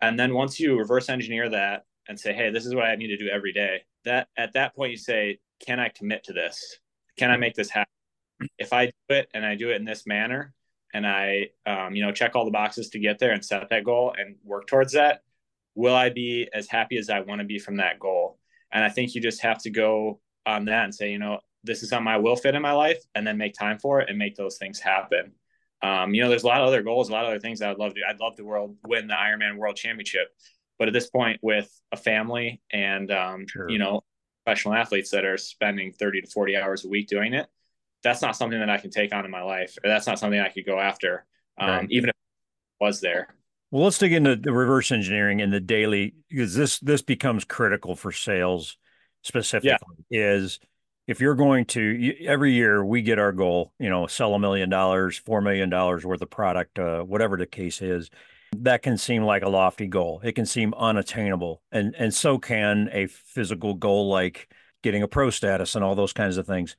And 0.00 0.18
then 0.18 0.32
once 0.32 0.58
you 0.58 0.78
reverse 0.78 1.10
engineer 1.10 1.50
that 1.50 1.84
and 2.08 2.18
say, 2.18 2.32
hey, 2.32 2.50
this 2.50 2.66
is 2.66 2.74
what 2.74 2.84
I 2.84 2.96
need 2.96 3.08
to 3.08 3.16
do 3.16 3.28
every 3.28 3.52
day. 3.52 3.82
That 4.04 4.28
at 4.36 4.54
that 4.54 4.74
point 4.74 4.92
you 4.92 4.96
say, 4.96 5.38
can 5.60 5.78
I 5.78 5.90
commit 5.90 6.24
to 6.24 6.32
this? 6.32 6.78
Can 7.16 7.30
I 7.30 7.36
make 7.36 7.54
this 7.54 7.70
happen? 7.70 7.92
If 8.58 8.72
I 8.72 8.86
do 8.86 8.92
it 9.10 9.28
and 9.34 9.44
I 9.44 9.56
do 9.56 9.70
it 9.70 9.76
in 9.76 9.84
this 9.84 10.06
manner, 10.06 10.54
and 10.94 11.06
I, 11.06 11.48
um, 11.66 11.94
you 11.94 12.02
know, 12.02 12.12
check 12.12 12.34
all 12.34 12.46
the 12.46 12.50
boxes 12.50 12.88
to 12.90 12.98
get 12.98 13.18
there 13.18 13.32
and 13.32 13.44
set 13.44 13.68
that 13.68 13.84
goal 13.84 14.14
and 14.16 14.36
work 14.42 14.66
towards 14.66 14.94
that, 14.94 15.22
will 15.74 15.94
I 15.94 16.08
be 16.08 16.48
as 16.54 16.66
happy 16.66 16.96
as 16.96 17.10
I 17.10 17.20
want 17.20 17.40
to 17.40 17.46
be 17.46 17.58
from 17.58 17.76
that 17.76 17.98
goal? 17.98 18.38
And 18.72 18.82
I 18.82 18.88
think 18.88 19.14
you 19.14 19.20
just 19.20 19.42
have 19.42 19.58
to 19.64 19.70
go 19.70 20.20
on 20.46 20.64
that 20.64 20.84
and 20.84 20.94
say, 20.94 21.12
you 21.12 21.18
know, 21.18 21.40
this 21.64 21.82
is 21.82 21.90
something 21.90 22.08
I 22.08 22.16
will 22.16 22.36
fit 22.36 22.54
in 22.54 22.62
my 22.62 22.72
life, 22.72 23.02
and 23.14 23.26
then 23.26 23.36
make 23.36 23.52
time 23.52 23.78
for 23.78 24.00
it 24.00 24.08
and 24.08 24.18
make 24.18 24.36
those 24.36 24.56
things 24.56 24.80
happen. 24.80 25.32
Um, 25.82 26.14
you 26.14 26.22
know, 26.22 26.28
there's 26.28 26.44
a 26.44 26.46
lot 26.46 26.60
of 26.60 26.68
other 26.68 26.82
goals, 26.82 27.08
a 27.08 27.12
lot 27.12 27.24
of 27.24 27.30
other 27.30 27.40
things 27.40 27.60
I'd 27.60 27.78
love 27.78 27.94
to. 27.94 28.00
I'd 28.08 28.20
love 28.20 28.36
the 28.36 28.44
world 28.44 28.76
win 28.86 29.08
the 29.08 29.14
Ironman 29.14 29.56
World 29.56 29.76
Championship. 29.76 30.28
But 30.78 30.88
at 30.88 30.94
this 30.94 31.08
point, 31.08 31.40
with 31.42 31.68
a 31.92 31.96
family 31.96 32.60
and 32.72 33.10
um, 33.10 33.46
sure. 33.46 33.68
you 33.68 33.78
know 33.78 34.02
professional 34.44 34.74
athletes 34.74 35.10
that 35.10 35.24
are 35.24 35.36
spending 35.36 35.92
30 35.92 36.22
to 36.22 36.26
40 36.28 36.56
hours 36.56 36.84
a 36.84 36.88
week 36.88 37.08
doing 37.08 37.34
it, 37.34 37.46
that's 38.02 38.22
not 38.22 38.36
something 38.36 38.58
that 38.58 38.70
I 38.70 38.78
can 38.78 38.90
take 38.90 39.12
on 39.12 39.24
in 39.24 39.30
my 39.30 39.42
life, 39.42 39.76
or 39.82 39.88
that's 39.88 40.06
not 40.06 40.18
something 40.18 40.38
I 40.38 40.48
could 40.48 40.64
go 40.64 40.78
after, 40.78 41.26
um, 41.60 41.68
right. 41.68 41.86
even 41.90 42.10
if 42.10 42.14
it 42.14 42.84
was 42.84 43.00
there. 43.00 43.28
Well, 43.70 43.84
let's 43.84 43.98
dig 43.98 44.12
into 44.12 44.36
the 44.36 44.52
reverse 44.52 44.90
engineering 44.92 45.42
and 45.42 45.52
the 45.52 45.60
daily 45.60 46.14
because 46.30 46.54
this 46.54 46.78
this 46.78 47.02
becomes 47.02 47.44
critical 47.44 47.94
for 47.94 48.12
sales 48.12 48.78
specifically. 49.22 49.96
Yeah. 50.08 50.36
Is 50.36 50.60
if 51.06 51.20
you're 51.20 51.34
going 51.34 51.66
to 51.66 52.14
every 52.24 52.52
year 52.52 52.84
we 52.84 53.02
get 53.02 53.18
our 53.18 53.32
goal, 53.32 53.72
you 53.78 53.90
know, 53.90 54.06
sell 54.06 54.34
a 54.34 54.38
million 54.38 54.70
dollars, 54.70 55.18
four 55.18 55.40
million 55.42 55.68
dollars 55.68 56.04
worth 56.04 56.22
of 56.22 56.30
product, 56.30 56.78
uh, 56.78 57.02
whatever 57.02 57.36
the 57.36 57.46
case 57.46 57.82
is, 57.82 58.10
that 58.56 58.82
can 58.82 58.96
seem 58.96 59.22
like 59.22 59.42
a 59.42 59.48
lofty 59.48 59.86
goal. 59.86 60.20
It 60.24 60.32
can 60.32 60.46
seem 60.46 60.74
unattainable. 60.74 61.62
And 61.72 61.94
and 61.98 62.12
so 62.12 62.38
can 62.38 62.88
a 62.92 63.06
physical 63.06 63.74
goal 63.74 64.08
like 64.08 64.52
getting 64.82 65.02
a 65.02 65.08
pro 65.08 65.30
status 65.30 65.74
and 65.74 65.84
all 65.84 65.94
those 65.94 66.12
kinds 66.12 66.36
of 66.36 66.46
things. 66.46 66.76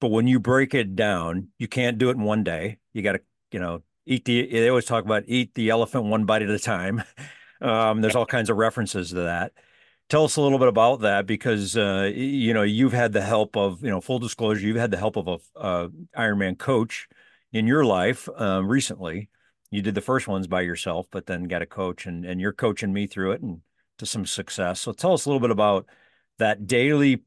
But 0.00 0.10
when 0.10 0.26
you 0.26 0.38
break 0.38 0.74
it 0.74 0.94
down, 0.94 1.48
you 1.58 1.68
can't 1.68 1.98
do 1.98 2.10
it 2.10 2.16
in 2.16 2.22
one 2.22 2.44
day. 2.44 2.78
You 2.92 3.02
got 3.02 3.12
to, 3.12 3.20
you 3.52 3.58
know, 3.60 3.82
eat 4.06 4.24
the 4.24 4.48
they 4.50 4.68
always 4.68 4.84
talk 4.84 5.04
about 5.04 5.24
eat 5.26 5.54
the 5.54 5.70
elephant 5.70 6.04
one 6.04 6.24
bite 6.24 6.42
at 6.42 6.50
a 6.50 6.58
time. 6.58 7.02
Um, 7.60 8.02
there's 8.02 8.14
all 8.14 8.24
kinds 8.24 8.50
of 8.50 8.56
references 8.56 9.08
to 9.08 9.16
that. 9.16 9.52
Tell 10.08 10.22
us 10.22 10.36
a 10.36 10.40
little 10.40 10.60
bit 10.60 10.68
about 10.68 11.00
that 11.00 11.26
because 11.26 11.76
uh, 11.76 12.08
you 12.14 12.54
know 12.54 12.62
you've 12.62 12.92
had 12.92 13.12
the 13.12 13.20
help 13.20 13.56
of 13.56 13.82
you 13.82 13.90
know 13.90 14.00
full 14.00 14.20
disclosure 14.20 14.64
you've 14.64 14.76
had 14.76 14.92
the 14.92 14.96
help 14.96 15.16
of 15.16 15.26
a 15.26 15.58
uh, 15.58 15.88
Ironman 16.16 16.56
coach 16.56 17.08
in 17.52 17.66
your 17.66 17.84
life 17.84 18.28
uh, 18.38 18.62
recently 18.64 19.28
you 19.70 19.82
did 19.82 19.94
the 19.94 20.00
first 20.00 20.26
ones 20.28 20.46
by 20.46 20.62
yourself, 20.62 21.06
but 21.10 21.26
then 21.26 21.44
got 21.44 21.62
a 21.62 21.66
coach 21.66 22.06
and, 22.06 22.24
and 22.24 22.40
you're 22.40 22.52
coaching 22.52 22.92
me 22.92 23.06
through 23.06 23.32
it 23.32 23.42
and 23.42 23.60
to 23.98 24.06
some 24.06 24.24
success. 24.24 24.80
So 24.80 24.92
tell 24.92 25.12
us 25.12 25.26
a 25.26 25.28
little 25.28 25.40
bit 25.40 25.50
about 25.50 25.86
that 26.38 26.66
daily 26.66 27.22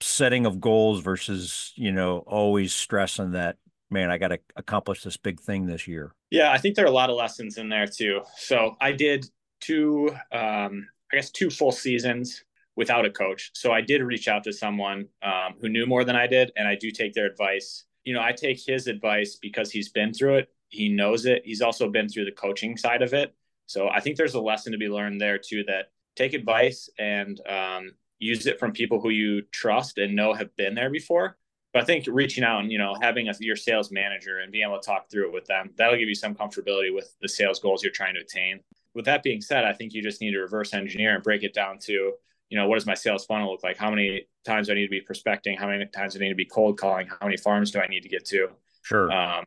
setting 0.00 0.44
of 0.44 0.60
goals 0.60 1.00
versus, 1.00 1.72
you 1.76 1.92
know, 1.92 2.18
always 2.26 2.74
stressing 2.74 3.32
that, 3.32 3.56
man, 3.90 4.10
I 4.10 4.18
got 4.18 4.28
to 4.28 4.38
accomplish 4.56 5.02
this 5.02 5.16
big 5.16 5.40
thing 5.40 5.66
this 5.66 5.88
year. 5.88 6.12
Yeah, 6.30 6.52
I 6.52 6.58
think 6.58 6.74
there 6.74 6.84
are 6.84 6.88
a 6.88 6.92
lot 6.92 7.08
of 7.08 7.16
lessons 7.16 7.56
in 7.56 7.68
there 7.68 7.86
too. 7.86 8.20
So 8.36 8.76
I 8.80 8.92
did 8.92 9.26
two, 9.60 10.10
um, 10.32 10.86
I 11.12 11.16
guess, 11.16 11.30
two 11.30 11.48
full 11.48 11.72
seasons 11.72 12.44
without 12.74 13.06
a 13.06 13.10
coach. 13.10 13.52
So 13.54 13.72
I 13.72 13.80
did 13.80 14.02
reach 14.02 14.28
out 14.28 14.44
to 14.44 14.52
someone 14.52 15.06
um, 15.22 15.54
who 15.60 15.70
knew 15.70 15.86
more 15.86 16.04
than 16.04 16.16
I 16.16 16.26
did, 16.26 16.52
and 16.56 16.68
I 16.68 16.74
do 16.74 16.90
take 16.90 17.14
their 17.14 17.26
advice. 17.26 17.84
You 18.04 18.12
know, 18.12 18.20
I 18.20 18.32
take 18.32 18.60
his 18.64 18.86
advice 18.86 19.38
because 19.40 19.70
he's 19.70 19.88
been 19.88 20.12
through 20.12 20.36
it 20.38 20.48
he 20.68 20.88
knows 20.88 21.26
it. 21.26 21.42
He's 21.44 21.62
also 21.62 21.88
been 21.90 22.08
through 22.08 22.24
the 22.24 22.32
coaching 22.32 22.76
side 22.76 23.02
of 23.02 23.14
it. 23.14 23.34
So 23.66 23.88
I 23.88 24.00
think 24.00 24.16
there's 24.16 24.34
a 24.34 24.40
lesson 24.40 24.72
to 24.72 24.78
be 24.78 24.88
learned 24.88 25.20
there 25.20 25.38
too 25.38 25.64
that 25.64 25.86
take 26.14 26.34
advice 26.34 26.88
and 26.98 27.40
um, 27.48 27.92
use 28.18 28.46
it 28.46 28.58
from 28.58 28.72
people 28.72 29.00
who 29.00 29.10
you 29.10 29.42
trust 29.52 29.98
and 29.98 30.14
know 30.14 30.32
have 30.32 30.54
been 30.56 30.74
there 30.74 30.90
before. 30.90 31.36
but 31.72 31.82
I 31.82 31.84
think 31.84 32.06
reaching 32.08 32.44
out 32.44 32.60
and 32.60 32.72
you 32.72 32.78
know 32.78 32.94
having 33.00 33.28
a, 33.28 33.34
your 33.40 33.56
sales 33.56 33.90
manager 33.90 34.38
and 34.38 34.50
being 34.50 34.66
able 34.66 34.80
to 34.80 34.86
talk 34.86 35.10
through 35.10 35.28
it 35.28 35.34
with 35.34 35.46
them 35.46 35.70
that'll 35.76 35.98
give 35.98 36.08
you 36.08 36.14
some 36.14 36.34
comfortability 36.34 36.94
with 36.94 37.14
the 37.20 37.28
sales 37.28 37.60
goals 37.60 37.82
you're 37.82 37.92
trying 37.92 38.14
to 38.14 38.20
attain. 38.20 38.60
With 38.94 39.04
that 39.04 39.22
being 39.22 39.42
said, 39.42 39.64
I 39.64 39.74
think 39.74 39.92
you 39.92 40.02
just 40.02 40.20
need 40.22 40.30
to 40.30 40.38
reverse 40.38 40.72
engineer 40.72 41.14
and 41.14 41.22
break 41.22 41.42
it 41.42 41.52
down 41.52 41.78
to 41.80 42.14
you 42.48 42.58
know 42.58 42.68
what 42.68 42.76
does 42.76 42.86
my 42.86 42.94
sales 42.94 43.26
funnel 43.26 43.50
look 43.50 43.62
like? 43.62 43.76
How 43.76 43.90
many 43.90 44.26
times 44.44 44.68
do 44.68 44.72
I 44.72 44.76
need 44.76 44.86
to 44.86 44.90
be 44.90 45.00
prospecting? 45.00 45.56
How 45.56 45.66
many 45.66 45.84
times 45.86 46.14
do 46.14 46.20
I 46.20 46.22
need 46.22 46.28
to 46.30 46.34
be 46.36 46.44
cold 46.46 46.78
calling? 46.78 47.08
How 47.08 47.26
many 47.26 47.36
farms 47.36 47.72
do 47.72 47.80
I 47.80 47.88
need 47.88 48.02
to 48.02 48.08
get 48.08 48.24
to? 48.26 48.48
Sure. 48.82 49.10
Um, 49.10 49.44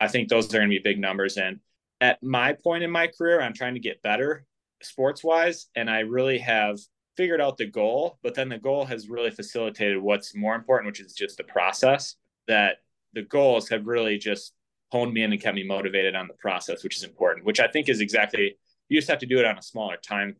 I 0.00 0.08
think 0.08 0.28
those 0.28 0.46
are 0.46 0.58
going 0.58 0.70
to 0.70 0.76
be 0.76 0.82
big 0.82 0.98
numbers. 0.98 1.36
And 1.36 1.60
at 2.00 2.22
my 2.22 2.52
point 2.52 2.84
in 2.84 2.90
my 2.90 3.08
career, 3.08 3.40
I'm 3.40 3.54
trying 3.54 3.74
to 3.74 3.80
get 3.80 4.02
better 4.02 4.44
sports 4.82 5.24
wise, 5.24 5.66
and 5.74 5.90
I 5.90 6.00
really 6.00 6.38
have 6.38 6.78
figured 7.16 7.40
out 7.40 7.56
the 7.56 7.66
goal, 7.66 8.18
but 8.22 8.34
then 8.34 8.48
the 8.48 8.58
goal 8.58 8.84
has 8.84 9.08
really 9.08 9.30
facilitated 9.30 9.98
what's 10.00 10.36
more 10.36 10.54
important, 10.54 10.86
which 10.86 11.00
is 11.00 11.14
just 11.14 11.36
the 11.36 11.44
process. 11.44 12.14
That 12.46 12.76
the 13.12 13.22
goals 13.22 13.68
have 13.70 13.86
really 13.86 14.18
just 14.18 14.52
honed 14.92 15.12
me 15.12 15.22
in 15.22 15.32
and 15.32 15.42
kept 15.42 15.56
me 15.56 15.64
motivated 15.64 16.14
on 16.14 16.28
the 16.28 16.34
process, 16.34 16.84
which 16.84 16.96
is 16.96 17.02
important. 17.02 17.44
Which 17.44 17.60
I 17.60 17.66
think 17.66 17.88
is 17.88 18.00
exactly 18.00 18.56
you 18.88 18.98
just 18.98 19.10
have 19.10 19.18
to 19.18 19.26
do 19.26 19.38
it 19.38 19.44
on 19.44 19.58
a 19.58 19.62
smaller 19.62 19.96
time 19.96 20.36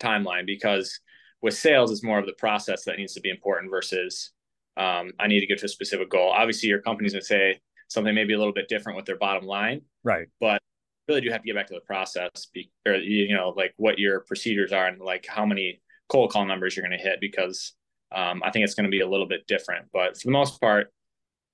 timeline 0.00 0.46
because 0.46 1.00
with 1.42 1.54
sales, 1.54 1.90
it's 1.90 2.02
more 2.02 2.18
of 2.18 2.26
the 2.26 2.34
process 2.34 2.84
that 2.84 2.96
needs 2.96 3.14
to 3.14 3.20
be 3.20 3.30
important 3.30 3.70
versus 3.70 4.32
um, 4.76 5.12
I 5.18 5.26
need 5.28 5.40
to 5.40 5.46
get 5.46 5.58
to 5.60 5.66
a 5.66 5.68
specific 5.68 6.10
goal. 6.10 6.30
Obviously, 6.30 6.68
your 6.68 6.82
company's 6.82 7.12
gonna 7.12 7.22
say 7.22 7.60
something 7.90 8.14
maybe 8.14 8.32
a 8.32 8.38
little 8.38 8.54
bit 8.54 8.68
different 8.68 8.96
with 8.96 9.04
their 9.04 9.18
bottom 9.18 9.46
line, 9.46 9.82
right? 10.02 10.28
But 10.40 10.62
really 11.08 11.20
do 11.20 11.30
have 11.30 11.42
to 11.42 11.46
get 11.46 11.56
back 11.56 11.66
to 11.66 11.74
the 11.74 11.80
process, 11.80 12.46
be, 12.54 12.70
or 12.86 12.94
you 12.94 13.34
know, 13.34 13.52
like 13.56 13.74
what 13.76 13.98
your 13.98 14.20
procedures 14.20 14.72
are 14.72 14.86
and 14.86 15.00
like 15.00 15.26
how 15.26 15.44
many 15.44 15.82
cold 16.08 16.32
call 16.32 16.46
numbers 16.46 16.76
you're 16.76 16.86
going 16.86 16.98
to 16.98 17.04
hit 17.04 17.20
because 17.20 17.74
um, 18.14 18.42
I 18.44 18.50
think 18.50 18.64
it's 18.64 18.74
going 18.74 18.84
to 18.84 18.90
be 18.90 19.00
a 19.00 19.08
little 19.08 19.26
bit 19.26 19.46
different. 19.46 19.86
But 19.92 20.16
for 20.16 20.26
the 20.26 20.32
most 20.32 20.60
part, 20.60 20.92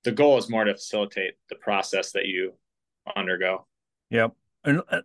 the 0.03 0.11
goal 0.11 0.37
is 0.37 0.49
more 0.49 0.63
to 0.63 0.73
facilitate 0.73 1.33
the 1.49 1.55
process 1.55 2.11
that 2.13 2.25
you 2.25 2.53
undergo. 3.15 3.65
Yep. 4.09 4.33
And 4.63 4.81
uh, 4.89 5.01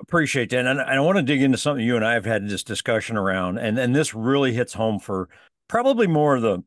appreciate 0.00 0.50
that. 0.50 0.66
And 0.66 0.80
I 0.80 1.00
want 1.00 1.16
to 1.16 1.22
dig 1.22 1.42
into 1.42 1.58
something 1.58 1.84
you 1.84 1.96
and 1.96 2.04
I 2.04 2.14
have 2.14 2.24
had 2.24 2.48
this 2.48 2.62
discussion 2.62 3.16
around, 3.16 3.58
and 3.58 3.78
and 3.78 3.94
this 3.94 4.14
really 4.14 4.52
hits 4.54 4.72
home 4.72 4.98
for 4.98 5.28
probably 5.68 6.06
more 6.06 6.36
of 6.36 6.42
the 6.42 6.62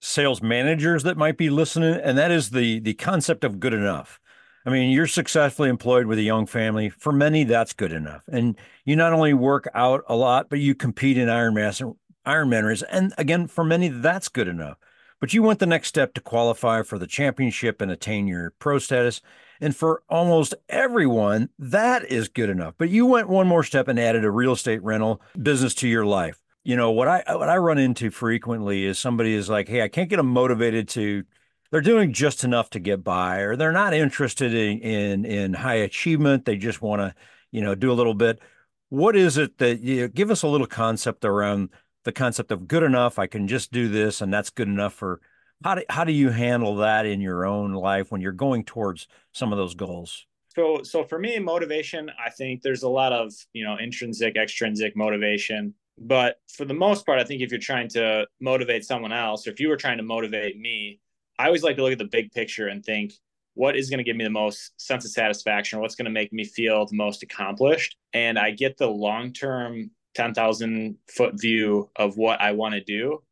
sales 0.00 0.42
managers 0.42 1.02
that 1.04 1.16
might 1.16 1.36
be 1.36 1.50
listening, 1.50 2.00
and 2.02 2.18
that 2.18 2.30
is 2.30 2.50
the 2.50 2.80
the 2.80 2.94
concept 2.94 3.44
of 3.44 3.60
good 3.60 3.74
enough. 3.74 4.20
I 4.66 4.70
mean, 4.70 4.90
you're 4.90 5.06
successfully 5.06 5.70
employed 5.70 6.06
with 6.06 6.18
a 6.18 6.22
young 6.22 6.46
family. 6.46 6.90
For 6.90 7.12
many, 7.12 7.44
that's 7.44 7.72
good 7.72 7.92
enough. 7.92 8.22
And 8.30 8.56
you 8.84 8.94
not 8.94 9.12
only 9.12 9.32
work 9.32 9.68
out 9.74 10.04
a 10.06 10.16
lot, 10.16 10.50
but 10.50 10.58
you 10.58 10.74
compete 10.74 11.16
in 11.16 11.28
Ironman 11.28 11.96
Ironman 12.26 12.66
races. 12.66 12.86
And 12.90 13.14
again, 13.16 13.46
for 13.46 13.64
many, 13.64 13.88
that's 13.88 14.28
good 14.28 14.48
enough. 14.48 14.76
But 15.20 15.34
you 15.34 15.42
went 15.42 15.58
the 15.58 15.66
next 15.66 15.88
step 15.88 16.14
to 16.14 16.20
qualify 16.20 16.82
for 16.82 16.98
the 16.98 17.06
championship 17.06 17.80
and 17.80 17.90
attain 17.90 18.26
your 18.26 18.52
pro 18.58 18.78
status. 18.78 19.20
And 19.60 19.76
for 19.76 20.02
almost 20.08 20.54
everyone, 20.68 21.50
that 21.58 22.10
is 22.10 22.28
good 22.28 22.48
enough. 22.48 22.74
But 22.78 22.88
you 22.88 23.04
went 23.04 23.28
one 23.28 23.46
more 23.46 23.62
step 23.62 23.88
and 23.88 23.98
added 23.98 24.24
a 24.24 24.30
real 24.30 24.52
estate 24.52 24.82
rental 24.82 25.20
business 25.40 25.74
to 25.76 25.88
your 25.88 26.06
life. 26.06 26.39
You 26.62 26.76
know, 26.76 26.90
what 26.90 27.08
I 27.08 27.22
what 27.34 27.48
I 27.48 27.56
run 27.56 27.78
into 27.78 28.10
frequently 28.10 28.84
is 28.84 28.98
somebody 28.98 29.34
is 29.34 29.48
like, 29.48 29.68
"Hey, 29.68 29.82
I 29.82 29.88
can't 29.88 30.10
get 30.10 30.16
them 30.16 30.26
motivated 30.26 30.88
to 30.90 31.24
they're 31.70 31.80
doing 31.80 32.12
just 32.12 32.44
enough 32.44 32.70
to 32.70 32.80
get 32.80 33.04
by, 33.04 33.38
or 33.38 33.56
they're 33.56 33.72
not 33.72 33.94
interested 33.94 34.54
in 34.54 34.80
in, 34.80 35.24
in 35.24 35.54
high 35.54 35.76
achievement. 35.76 36.44
They 36.44 36.56
just 36.56 36.82
want 36.82 37.00
to, 37.00 37.14
you 37.50 37.62
know, 37.62 37.74
do 37.74 37.92
a 37.92 37.94
little 37.94 38.14
bit. 38.14 38.40
What 38.88 39.16
is 39.16 39.38
it 39.38 39.58
that 39.58 39.80
you 39.80 40.02
know, 40.02 40.08
give 40.08 40.30
us 40.30 40.42
a 40.42 40.48
little 40.48 40.66
concept 40.66 41.24
around 41.24 41.70
the 42.04 42.12
concept 42.12 42.50
of 42.50 42.66
good 42.66 42.82
enough? 42.82 43.18
I 43.18 43.26
can 43.26 43.46
just 43.46 43.72
do 43.72 43.88
this, 43.88 44.20
and 44.20 44.32
that's 44.32 44.50
good 44.50 44.68
enough 44.68 44.94
for. 44.94 45.20
How 45.62 45.74
do 45.74 45.82
how 45.90 46.04
do 46.04 46.12
you 46.12 46.30
handle 46.30 46.76
that 46.76 47.06
in 47.06 47.20
your 47.20 47.44
own 47.44 47.72
life 47.72 48.10
when 48.10 48.20
you're 48.20 48.32
going 48.32 48.64
towards 48.64 49.06
some 49.32 49.52
of 49.52 49.58
those 49.58 49.74
goals? 49.74 50.26
So 50.56 50.80
so 50.82 51.04
for 51.04 51.18
me, 51.18 51.38
motivation, 51.38 52.10
I 52.22 52.30
think 52.30 52.62
there's 52.62 52.82
a 52.82 52.88
lot 52.88 53.12
of 53.12 53.32
you 53.52 53.64
know 53.64 53.76
intrinsic, 53.76 54.36
extrinsic 54.36 54.96
motivation. 54.96 55.74
But 56.00 56.40
for 56.48 56.64
the 56.64 56.74
most 56.74 57.04
part, 57.04 57.20
I 57.20 57.24
think 57.24 57.42
if 57.42 57.50
you're 57.50 57.60
trying 57.60 57.88
to 57.90 58.26
motivate 58.40 58.84
someone 58.84 59.12
else, 59.12 59.46
or 59.46 59.50
if 59.50 59.60
you 59.60 59.68
were 59.68 59.76
trying 59.76 59.98
to 59.98 60.02
motivate 60.02 60.58
me, 60.58 60.98
I 61.38 61.46
always 61.46 61.62
like 61.62 61.76
to 61.76 61.82
look 61.82 61.92
at 61.92 61.98
the 61.98 62.06
big 62.06 62.32
picture 62.32 62.68
and 62.68 62.84
think 62.84 63.12
what 63.54 63.76
is 63.76 63.90
going 63.90 63.98
to 63.98 64.04
give 64.04 64.16
me 64.16 64.24
the 64.24 64.30
most 64.30 64.72
sense 64.80 65.04
of 65.04 65.10
satisfaction? 65.10 65.80
What's 65.80 65.94
going 65.94 66.06
to 66.06 66.10
make 66.10 66.32
me 66.32 66.44
feel 66.44 66.86
the 66.86 66.96
most 66.96 67.22
accomplished? 67.22 67.96
And 68.14 68.38
i 68.38 68.50
get 68.50 68.78
the 68.78 68.88
long 68.88 69.32
term 69.32 69.90
10,000 70.14 70.96
foot 71.08 71.40
view 71.40 71.88
of 71.94 72.16
what 72.16 72.40
i 72.40 72.50
want 72.52 72.74
to 72.74 72.80
do 72.82 73.22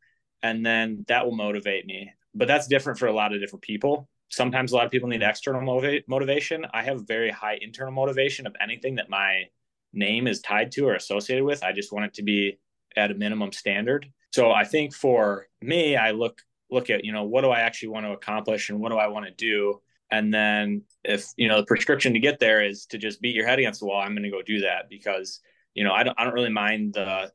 and 0.43 0.65
then 0.65 1.05
that 1.09 1.25
will 1.25 1.35
motivate 1.35 1.87
me. 1.87 2.13
But 2.35 2.49
that's 2.49 2.69
different 2.69 2.99
for 2.99 3.07
a 3.07 3.13
lot 3.13 3.33
of 3.35 3.41
different 3.41 3.63
people. 3.63 4.09
Sometimes 4.29 4.73
a 4.73 4.77
lot 4.77 4.85
of 4.85 4.93
people 4.93 5.09
need 5.09 5.23
external 5.23 5.63
motiva- 5.63 6.05
motivation. 6.07 6.67
I 6.73 6.83
have 6.83 7.07
very 7.07 7.31
high 7.31 7.59
internal 7.61 7.93
motivation 7.93 8.47
of 8.47 8.55
anything 8.61 8.97
that 8.97 9.09
my 9.09 9.45
name 9.93 10.27
is 10.27 10.41
tied 10.41 10.71
to 10.73 10.87
or 10.87 10.95
associated 10.95 11.45
with 11.45 11.65
i 11.65 11.73
just 11.73 11.93
want 11.93 12.05
it 12.05 12.15
to 12.15 12.23
be 12.23 12.59
at 12.97 13.11
a 13.11 13.15
minimum 13.15 13.53
standard. 13.53 14.07
So 14.33 14.51
i 14.51 14.65
think 14.65 14.95
for 14.95 15.47
me 15.63 15.97
i 15.97 16.11
look 16.11 16.43
look 16.71 16.91
at 16.91 17.05
you 17.05 17.13
know 17.13 17.25
what 17.25 17.43
do 17.43 17.51
i 17.51 17.61
actually 17.61 17.89
want 17.89 18.07
to 18.07 18.13
accomplish 18.13 18.69
and 18.69 18.81
what 18.81 18.91
do 18.91 18.99
i 18.99 19.07
want 19.07 19.27
to 19.27 19.33
do? 19.33 19.81
And 20.11 20.33
then 20.33 20.83
if 21.05 21.27
you 21.37 21.49
know 21.49 21.59
the 21.59 21.67
prescription 21.67 22.15
to 22.15 22.19
get 22.19 22.39
there 22.39 22.65
is 22.65 22.87
to 22.87 22.99
just 22.99 23.21
beat 23.21 23.35
your 23.35 23.47
head 23.47 23.59
against 23.59 23.81
the 23.81 23.87
wall 23.87 24.01
i'm 24.01 24.13
going 24.13 24.23
to 24.23 24.31
go 24.31 24.43
do 24.43 24.61
that 24.61 24.89
because 24.89 25.41
you 25.75 25.85
know 25.85 25.93
i 25.93 26.03
don't, 26.03 26.19
I 26.19 26.25
don't 26.25 26.35
really 26.35 26.51
mind 26.51 26.95
the 26.95 27.31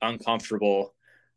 uncomfortable 0.00 0.94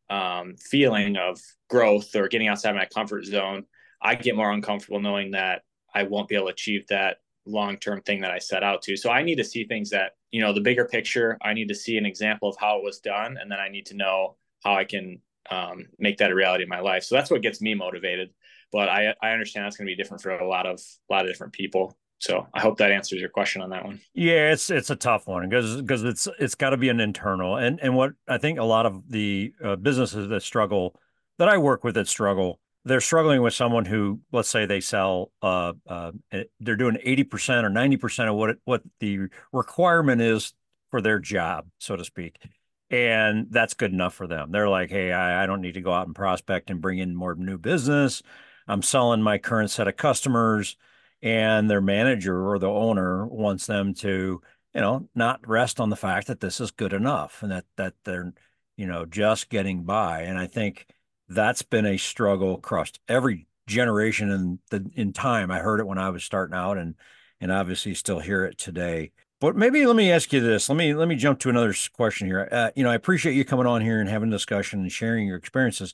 um, 0.10 0.56
feeling 0.58 1.16
of 1.16 1.40
growth 1.70 2.16
or 2.16 2.28
getting 2.28 2.50
outside 2.50 2.76
my 2.76 2.86
comfort 2.86 3.24
zone. 3.26 3.64
I 4.02 4.16
get 4.16 4.36
more 4.36 4.52
uncomfortable 4.52 5.00
knowing 5.00 5.32
that 5.32 5.64
i 5.94 6.04
won't 6.04 6.30
be 6.30 6.36
able 6.36 6.48
to 6.48 6.54
achieve 6.54 6.86
that 6.88 7.18
long-term 7.46 8.02
thing 8.02 8.22
that 8.22 8.32
i 8.32 8.40
set 8.40 8.64
out 8.64 8.82
to. 8.84 8.96
So 8.98 9.10
i 9.10 9.24
need 9.24 9.36
to 9.36 9.44
see 9.44 9.66
things 9.66 9.90
that 9.92 10.12
you 10.32 10.42
know 10.42 10.54
the 10.54 10.62
bigger 10.62 10.86
picture 10.86 11.38
i 11.42 11.54
need 11.54 11.68
to 11.68 11.76
see 11.76 11.98
an 11.98 12.06
example 12.06 12.50
of 12.50 12.56
how 12.58 12.78
it 12.78 12.84
was 12.84 13.00
done 13.00 13.38
and 13.40 13.52
then 13.52 13.60
i 13.60 13.70
need 13.70 13.86
to 13.86 13.96
know 13.96 14.36
how 14.64 14.76
i 14.76 14.84
can 14.84 15.22
um, 15.50 15.88
make 15.98 16.18
that 16.18 16.32
a 16.32 16.36
reality 16.36 16.64
in 16.64 16.70
my 16.70 16.80
life. 16.80 17.04
So 17.04 17.16
that's 17.16 17.32
what 17.32 17.42
gets 17.42 17.62
me 17.62 17.74
motivated. 17.74 18.30
But 18.72 18.90
I, 18.90 19.14
I 19.22 19.32
understand 19.32 19.66
that's 19.66 19.78
going 19.78 19.88
to 19.88 19.92
be 19.92 19.96
different 19.96 20.22
for 20.22 20.32
a 20.32 20.48
lot 20.48 20.66
of 20.66 20.80
a 21.10 21.14
lot 21.14 21.26
of 21.26 21.32
different 21.32 21.54
people. 21.54 21.98
So 22.20 22.48
I 22.54 22.62
hope 22.62 22.78
that 22.78 22.92
answers 22.92 23.20
your 23.20 23.30
question 23.30 23.62
on 23.62 23.72
that 23.72 23.84
one. 23.84 24.00
Yeah, 24.14 24.52
it's 24.52 24.70
it's 24.70 24.92
a 24.92 24.96
tough 24.96 25.28
one 25.28 25.50
because 25.50 25.78
because 25.78 26.04
it's 26.04 26.28
it's 26.40 26.56
got 26.56 26.70
to 26.70 26.78
be 26.78 26.90
an 26.90 27.00
internal 27.00 27.58
and 27.58 27.80
and 27.82 27.96
what 27.96 28.14
I 28.28 28.38
think 28.38 28.60
a 28.60 28.64
lot 28.64 28.86
of 28.86 29.10
the 29.10 29.54
uh, 29.64 29.76
businesses 29.76 30.30
that 30.30 30.44
struggle 30.44 30.96
that 31.40 31.50
I 31.50 31.58
work 31.58 31.84
with 31.84 31.96
that 31.96 32.08
struggle 32.08 32.60
they're 32.86 33.02
struggling 33.02 33.42
with 33.42 33.54
someone 33.54 33.86
who 33.86 34.20
let's 34.32 34.50
say 34.50 34.66
they 34.66 34.82
sell 34.82 35.32
uh, 35.42 35.74
uh 35.88 36.12
they're 36.60 36.76
doing 36.76 36.98
80% 37.06 37.64
or 37.64 37.70
90% 37.70 38.30
of 38.30 38.36
what 38.36 38.50
it, 38.52 38.58
what 38.66 38.82
the 39.00 39.28
requirement 39.52 40.22
is 40.22 40.54
for 40.90 41.02
their 41.02 41.20
job 41.20 41.66
so 41.78 41.96
to 41.96 42.04
speak 42.04 42.38
and 42.92 43.48
that's 43.50 43.74
good 43.74 43.94
enough 43.94 44.14
for 44.14 44.28
them. 44.28 44.52
They're 44.52 44.68
like, 44.68 44.90
hey, 44.90 45.14
I, 45.14 45.44
I, 45.44 45.46
don't 45.46 45.62
need 45.62 45.76
to 45.76 45.82
go 45.82 45.94
out 45.94 46.08
and 46.08 46.16
prospect 46.16 46.70
and 46.70 46.82
bring 46.82 47.00
in 47.00 47.16
more 47.16 47.36
new 47.36 47.58
business. 47.58 48.22
I'm 48.68 48.82
selling 48.82 49.22
my 49.22 49.38
current 49.38 49.72
set 49.72 49.88
of 49.88 49.96
customers, 49.96 50.76
and 51.22 51.70
their 51.70 51.82
manager 51.82 52.50
or 52.50 52.60
the 52.60 52.70
owner 52.70 53.26
wants 53.26 53.66
them 53.66 53.94
to, 53.96 54.42
you 54.74 54.82
know, 54.82 55.08
not 55.16 55.48
rest 55.48 55.80
on 55.80 55.90
the 55.90 55.96
fact 55.96 56.28
that 56.28 56.42
this 56.42 56.60
is 56.60 56.72
good 56.72 56.94
enough 56.94 57.44
and 57.44 57.52
that 57.52 57.66
that 57.78 57.94
they're, 58.04 58.34
you 58.76 58.88
know, 58.88 59.06
just 59.06 59.50
getting 59.50 59.84
by. 59.84 60.22
And 60.24 60.38
I 60.38 60.48
think 60.48 60.88
that's 61.34 61.62
been 61.62 61.86
a 61.86 61.98
struggle 61.98 62.56
across 62.56 62.92
every 63.08 63.48
generation 63.68 64.32
in 64.32 64.60
the 64.70 64.90
in 64.96 65.14
time. 65.14 65.52
I 65.52 65.60
heard 65.60 65.80
it 65.80 65.88
when 65.88 65.98
I 65.98 66.10
was 66.10 66.24
starting 66.24 66.56
out, 66.56 66.78
and 66.78 66.96
and 67.40 67.52
obviously 67.52 67.94
still 67.94 68.20
hear 68.20 68.46
it 68.46 68.58
today. 68.58 69.12
But 69.40 69.56
maybe 69.56 69.86
let 69.86 69.96
me 69.96 70.12
ask 70.12 70.32
you 70.32 70.40
this. 70.40 70.70
Let 70.70 70.78
me 70.78 70.94
let 70.94 71.08
me 71.08 71.16
jump 71.16 71.40
to 71.40 71.50
another 71.50 71.74
question 71.94 72.28
here. 72.28 72.48
Uh, 72.52 72.72
you 72.76 72.84
know, 72.84 72.92
I 72.92 72.96
appreciate 72.96 73.34
you 73.34 73.44
coming 73.44 73.66
on 73.66 73.82
here 73.82 74.00
and 74.00 74.08
having 74.08 74.30
a 74.30 74.32
discussion 74.32 74.82
and 74.82 74.92
sharing 74.92 75.28
your 75.28 75.38
experiences. 75.38 75.94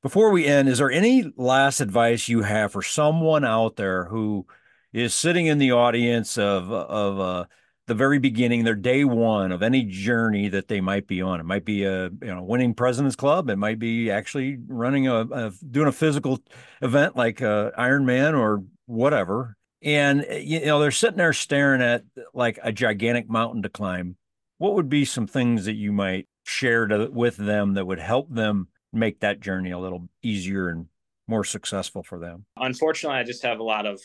Before 0.00 0.30
we 0.30 0.46
end, 0.46 0.68
is 0.68 0.78
there 0.78 0.90
any 0.90 1.32
last 1.36 1.80
advice 1.80 2.28
you 2.28 2.42
have 2.42 2.72
for 2.72 2.82
someone 2.82 3.44
out 3.44 3.76
there 3.76 4.04
who 4.04 4.46
is 4.92 5.12
sitting 5.12 5.46
in 5.46 5.58
the 5.58 5.72
audience 5.72 6.38
of 6.38 6.70
of 6.72 7.20
uh, 7.20 7.44
the 7.88 7.94
very 7.94 8.18
beginning, 8.18 8.64
their 8.64 8.74
day 8.74 9.04
one 9.04 9.50
of 9.50 9.62
any 9.62 9.82
journey 9.82 10.48
that 10.48 10.68
they 10.68 10.80
might 10.80 11.06
be 11.06 11.20
on? 11.20 11.40
It 11.40 11.44
might 11.44 11.64
be 11.64 11.84
a 11.84 12.04
you 12.04 12.34
know 12.34 12.42
winning 12.42 12.74
President's 12.74 13.16
Club. 13.16 13.50
It 13.50 13.56
might 13.56 13.78
be 13.78 14.10
actually 14.10 14.58
running 14.68 15.08
a, 15.08 15.22
a 15.22 15.52
doing 15.70 15.88
a 15.88 15.92
physical 15.92 16.38
event 16.80 17.16
like 17.16 17.42
uh, 17.42 17.72
Ironman 17.76 18.38
or 18.38 18.62
whatever 18.86 19.58
and 19.82 20.24
eh, 20.28 20.38
you 20.38 20.66
know 20.66 20.80
they're 20.80 20.90
sitting 20.90 21.18
there 21.18 21.32
staring 21.32 21.82
at 21.82 22.04
like 22.34 22.58
a 22.62 22.72
gigantic 22.72 23.28
mountain 23.28 23.62
to 23.62 23.68
climb 23.68 24.16
what 24.58 24.74
would 24.74 24.88
be 24.88 25.04
some 25.04 25.26
things 25.26 25.66
that 25.66 25.74
you 25.74 25.92
might 25.92 26.26
share 26.44 26.86
to, 26.86 27.08
with 27.12 27.36
them 27.36 27.74
that 27.74 27.86
would 27.86 28.00
help 28.00 28.32
them 28.32 28.68
make 28.92 29.20
that 29.20 29.40
journey 29.40 29.70
a 29.70 29.78
little 29.78 30.08
easier 30.22 30.68
and 30.68 30.86
more 31.26 31.44
successful 31.44 32.02
for 32.02 32.18
them 32.18 32.44
unfortunately 32.56 33.18
i 33.18 33.22
just 33.22 33.42
have 33.42 33.60
a 33.60 33.64
lot 33.64 33.86
of 33.86 34.00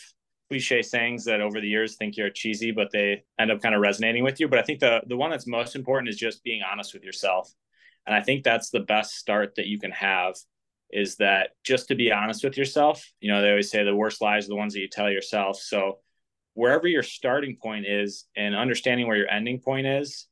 cliche 0.49 0.81
sayings 0.81 1.25
that 1.25 1.41
over 1.41 1.61
the 1.61 1.67
years 1.67 1.95
think 1.95 2.17
you're 2.17 2.29
cheesy 2.29 2.71
but 2.71 2.91
they 2.91 3.23
end 3.39 3.51
up 3.51 3.61
kind 3.61 3.75
of 3.75 3.81
resonating 3.81 4.23
with 4.23 4.39
you 4.39 4.47
but 4.47 4.59
i 4.59 4.61
think 4.61 4.79
the 4.79 5.01
the 5.07 5.17
one 5.17 5.31
that's 5.31 5.47
most 5.47 5.75
important 5.75 6.09
is 6.09 6.17
just 6.17 6.43
being 6.43 6.61
honest 6.69 6.93
with 6.93 7.03
yourself 7.03 7.51
and 8.05 8.15
i 8.15 8.21
think 8.21 8.43
that's 8.43 8.69
the 8.69 8.81
best 8.81 9.15
start 9.15 9.55
that 9.55 9.67
you 9.67 9.79
can 9.79 9.91
have 9.91 10.35
is 10.93 11.15
that 11.15 11.49
just 11.63 11.87
to 11.87 11.95
be 11.95 12.11
honest 12.11 12.43
with 12.43 12.55
yourself, 12.55 13.11
you 13.19 13.31
know, 13.31 13.41
they 13.41 13.49
always 13.49 13.71
say 13.71 13.83
the 13.83 13.95
worst 13.95 14.21
lies 14.21 14.45
are 14.45 14.49
the 14.49 14.55
ones 14.55 14.73
that 14.73 14.79
you 14.79 14.87
tell 14.87 15.09
yourself. 15.09 15.57
So 15.59 15.97
wherever 16.53 16.87
your 16.87 17.01
starting 17.01 17.57
point 17.61 17.87
is 17.87 18.25
and 18.37 18.55
understanding 18.55 19.07
where 19.07 19.17
your 19.17 19.29
ending 19.29 19.59
point 19.59 19.87
is, 19.87 20.27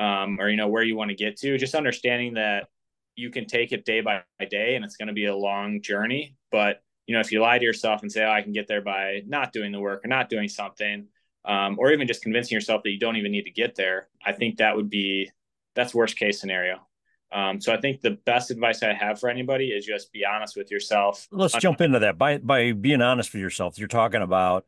um, 0.00 0.40
or, 0.40 0.48
you 0.48 0.56
know, 0.56 0.68
where 0.68 0.82
you 0.82 0.96
want 0.96 1.10
to 1.10 1.14
get 1.14 1.36
to, 1.40 1.58
just 1.58 1.74
understanding 1.74 2.34
that 2.34 2.68
you 3.16 3.30
can 3.30 3.46
take 3.46 3.72
it 3.72 3.84
day 3.84 4.00
by 4.00 4.22
day 4.48 4.76
and 4.76 4.84
it's 4.84 4.96
going 4.96 5.08
to 5.08 5.14
be 5.14 5.26
a 5.26 5.36
long 5.36 5.82
journey. 5.82 6.36
But, 6.50 6.80
you 7.08 7.14
know, 7.14 7.20
if 7.20 7.32
you 7.32 7.40
lie 7.40 7.58
to 7.58 7.64
yourself 7.64 8.02
and 8.02 8.12
say, 8.12 8.22
oh, 8.22 8.30
I 8.30 8.42
can 8.42 8.52
get 8.52 8.68
there 8.68 8.82
by 8.82 9.22
not 9.26 9.52
doing 9.52 9.72
the 9.72 9.80
work 9.80 10.04
or 10.04 10.08
not 10.08 10.28
doing 10.28 10.46
something, 10.46 11.06
um, 11.46 11.78
or 11.78 11.90
even 11.90 12.06
just 12.06 12.22
convincing 12.22 12.54
yourself 12.54 12.82
that 12.84 12.90
you 12.90 12.98
don't 12.98 13.16
even 13.16 13.32
need 13.32 13.44
to 13.44 13.50
get 13.50 13.74
there, 13.74 14.08
I 14.24 14.32
think 14.32 14.58
that 14.58 14.76
would 14.76 14.90
be, 14.90 15.30
that's 15.74 15.94
worst 15.94 16.18
case 16.18 16.38
scenario. 16.38 16.86
Um, 17.32 17.60
so 17.62 17.72
I 17.72 17.80
think 17.80 18.02
the 18.02 18.18
best 18.26 18.50
advice 18.50 18.82
I 18.82 18.92
have 18.92 19.18
for 19.18 19.30
anybody 19.30 19.68
is 19.68 19.86
just 19.86 20.12
be 20.12 20.24
honest 20.24 20.54
with 20.54 20.70
yourself. 20.70 21.26
Let's 21.30 21.56
jump 21.56 21.80
into 21.80 21.98
that. 22.00 22.18
By 22.18 22.38
by 22.38 22.72
being 22.72 23.02
honest 23.02 23.32
with 23.32 23.40
yourself, 23.40 23.78
you're 23.78 23.88
talking 23.88 24.22
about, 24.22 24.64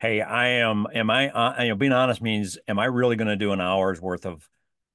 hey, 0.00 0.20
I 0.20 0.48
am. 0.48 0.86
Am 0.94 1.10
I? 1.10 1.30
Uh, 1.30 1.62
you 1.62 1.68
know, 1.70 1.76
being 1.76 1.92
honest 1.92 2.20
means, 2.20 2.58
am 2.68 2.78
I 2.78 2.86
really 2.86 3.16
going 3.16 3.28
to 3.28 3.36
do 3.36 3.52
an 3.52 3.60
hour's 3.60 4.02
worth 4.02 4.26
of 4.26 4.48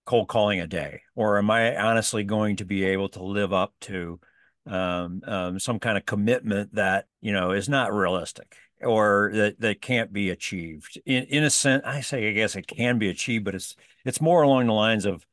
cold 0.06 0.28
calling 0.28 0.60
a 0.60 0.68
day, 0.68 1.02
or 1.16 1.40
am 1.40 1.50
I 1.50 1.76
honestly 1.78 2.24
going 2.24 2.58
to 2.58 2.66
be 2.66 2.86
able 2.86 3.10
to 3.10 3.24
live 3.24 3.54
up 3.54 3.74
to 3.82 4.20
um, 4.68 5.22
um, 5.26 5.60
some 5.60 5.80
kind 5.80 5.98
of 5.98 6.06
commitment 6.06 6.76
that 6.76 7.06
you 7.22 7.32
know 7.32 7.52
is 7.52 7.70
not 7.70 7.94
realistic? 7.94 8.56
or 8.82 9.32
that, 9.34 9.60
that 9.60 9.82
can't 9.82 10.14
be 10.14 10.30
achieved 10.30 11.00
in, 11.06 11.24
in 11.26 11.44
a 11.44 11.50
sense 11.50 11.84
i 11.86 12.02
say 12.02 12.30
i 12.30 12.32
guess 12.32 12.56
it 12.56 12.68
can 12.68 12.98
be 12.98 13.10
achieved 13.10 13.46
but 13.46 13.56
it's 13.56 13.76
it's 14.06 14.22
more 14.22 14.42
along 14.42 14.68
the 14.68 14.74
lines 14.74 15.06
of 15.06 15.26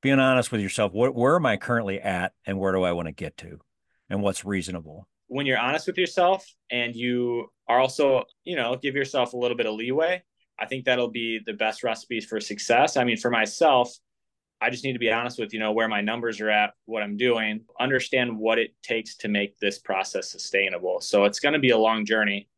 being 0.00 0.18
honest 0.18 0.52
with 0.52 0.60
yourself 0.60 0.92
what, 0.92 1.14
where 1.14 1.36
am 1.36 1.46
i 1.46 1.56
currently 1.56 2.00
at 2.00 2.32
and 2.46 2.58
where 2.58 2.72
do 2.72 2.82
i 2.82 2.92
want 2.92 3.06
to 3.06 3.12
get 3.12 3.36
to 3.36 3.58
and 4.10 4.22
what's 4.22 4.44
reasonable 4.44 5.08
when 5.28 5.46
you're 5.46 5.58
honest 5.58 5.86
with 5.86 5.98
yourself 5.98 6.46
and 6.70 6.94
you 6.94 7.46
are 7.68 7.80
also 7.80 8.22
you 8.44 8.56
know 8.56 8.76
give 8.76 8.94
yourself 8.94 9.32
a 9.32 9.36
little 9.36 9.56
bit 9.56 9.66
of 9.66 9.74
leeway 9.74 10.22
i 10.58 10.66
think 10.66 10.84
that'll 10.84 11.10
be 11.10 11.40
the 11.44 11.54
best 11.54 11.82
recipes 11.82 12.24
for 12.24 12.40
success 12.40 12.96
i 12.96 13.04
mean 13.04 13.16
for 13.16 13.30
myself 13.30 13.92
i 14.62 14.70
just 14.70 14.84
need 14.84 14.92
to 14.92 14.98
be 14.98 15.10
honest 15.10 15.38
with 15.38 15.52
you 15.52 15.60
know 15.60 15.72
where 15.72 15.88
my 15.88 16.00
numbers 16.00 16.40
are 16.40 16.50
at 16.50 16.72
what 16.86 17.02
i'm 17.02 17.16
doing 17.16 17.60
understand 17.80 18.36
what 18.36 18.58
it 18.58 18.70
takes 18.82 19.16
to 19.16 19.28
make 19.28 19.58
this 19.58 19.78
process 19.78 20.30
sustainable 20.30 21.00
so 21.00 21.24
it's 21.24 21.40
going 21.40 21.52
to 21.52 21.58
be 21.58 21.70
a 21.70 21.78
long 21.78 22.04
journey 22.04 22.48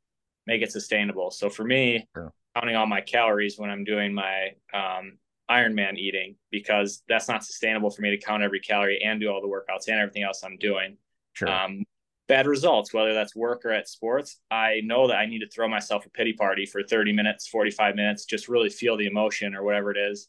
make 0.47 0.63
it 0.63 0.71
sustainable 0.71 1.31
so 1.31 1.49
for 1.49 1.65
me 1.65 2.07
counting 2.55 2.77
all 2.77 2.87
my 2.87 3.01
calories 3.01 3.59
when 3.59 3.71
i'm 3.71 3.85
doing 3.85 4.15
my 4.15 4.51
um, 4.73 5.19
Ironman 5.51 5.99
eating 5.99 6.37
because 6.51 7.03
that's 7.09 7.29
not 7.29 7.45
sustainable 7.45 7.91
for 7.91 8.03
me 8.03 8.11
to 8.11 8.19
count 8.19 8.43
every 8.43 8.61
calorie 8.61 9.03
and 9.05 9.21
do 9.21 9.29
all 9.29 9.43
the 9.43 9.49
workouts 9.49 9.89
and 9.89 9.99
everything 9.99 10.23
else 10.23 10.43
I'm 10.43 10.57
doing. 10.57 10.97
Sure. 11.35 11.49
Um, 11.49 11.85
bad 12.29 12.47
results, 12.47 12.95
whether 12.95 13.13
that's 13.13 13.37
work 13.37 13.65
or 13.65 13.71
at 13.71 13.89
sports, 13.89 14.41
I 14.51 14.81
know 14.85 15.09
that 15.09 15.17
I 15.17 15.27
need 15.27 15.41
to 15.41 15.49
throw 15.49 15.69
myself 15.69 16.07
a 16.07 16.11
pity 16.11 16.33
party 16.33 16.65
for 16.65 16.83
30 16.83 17.13
minutes, 17.13 17.47
45 17.49 17.95
minutes, 17.95 18.25
just 18.25 18.49
really 18.49 18.71
feel 18.71 18.97
the 18.97 19.07
emotion 19.07 19.55
or 19.55 19.63
whatever 19.63 19.91
it 19.91 19.99
is, 19.99 20.29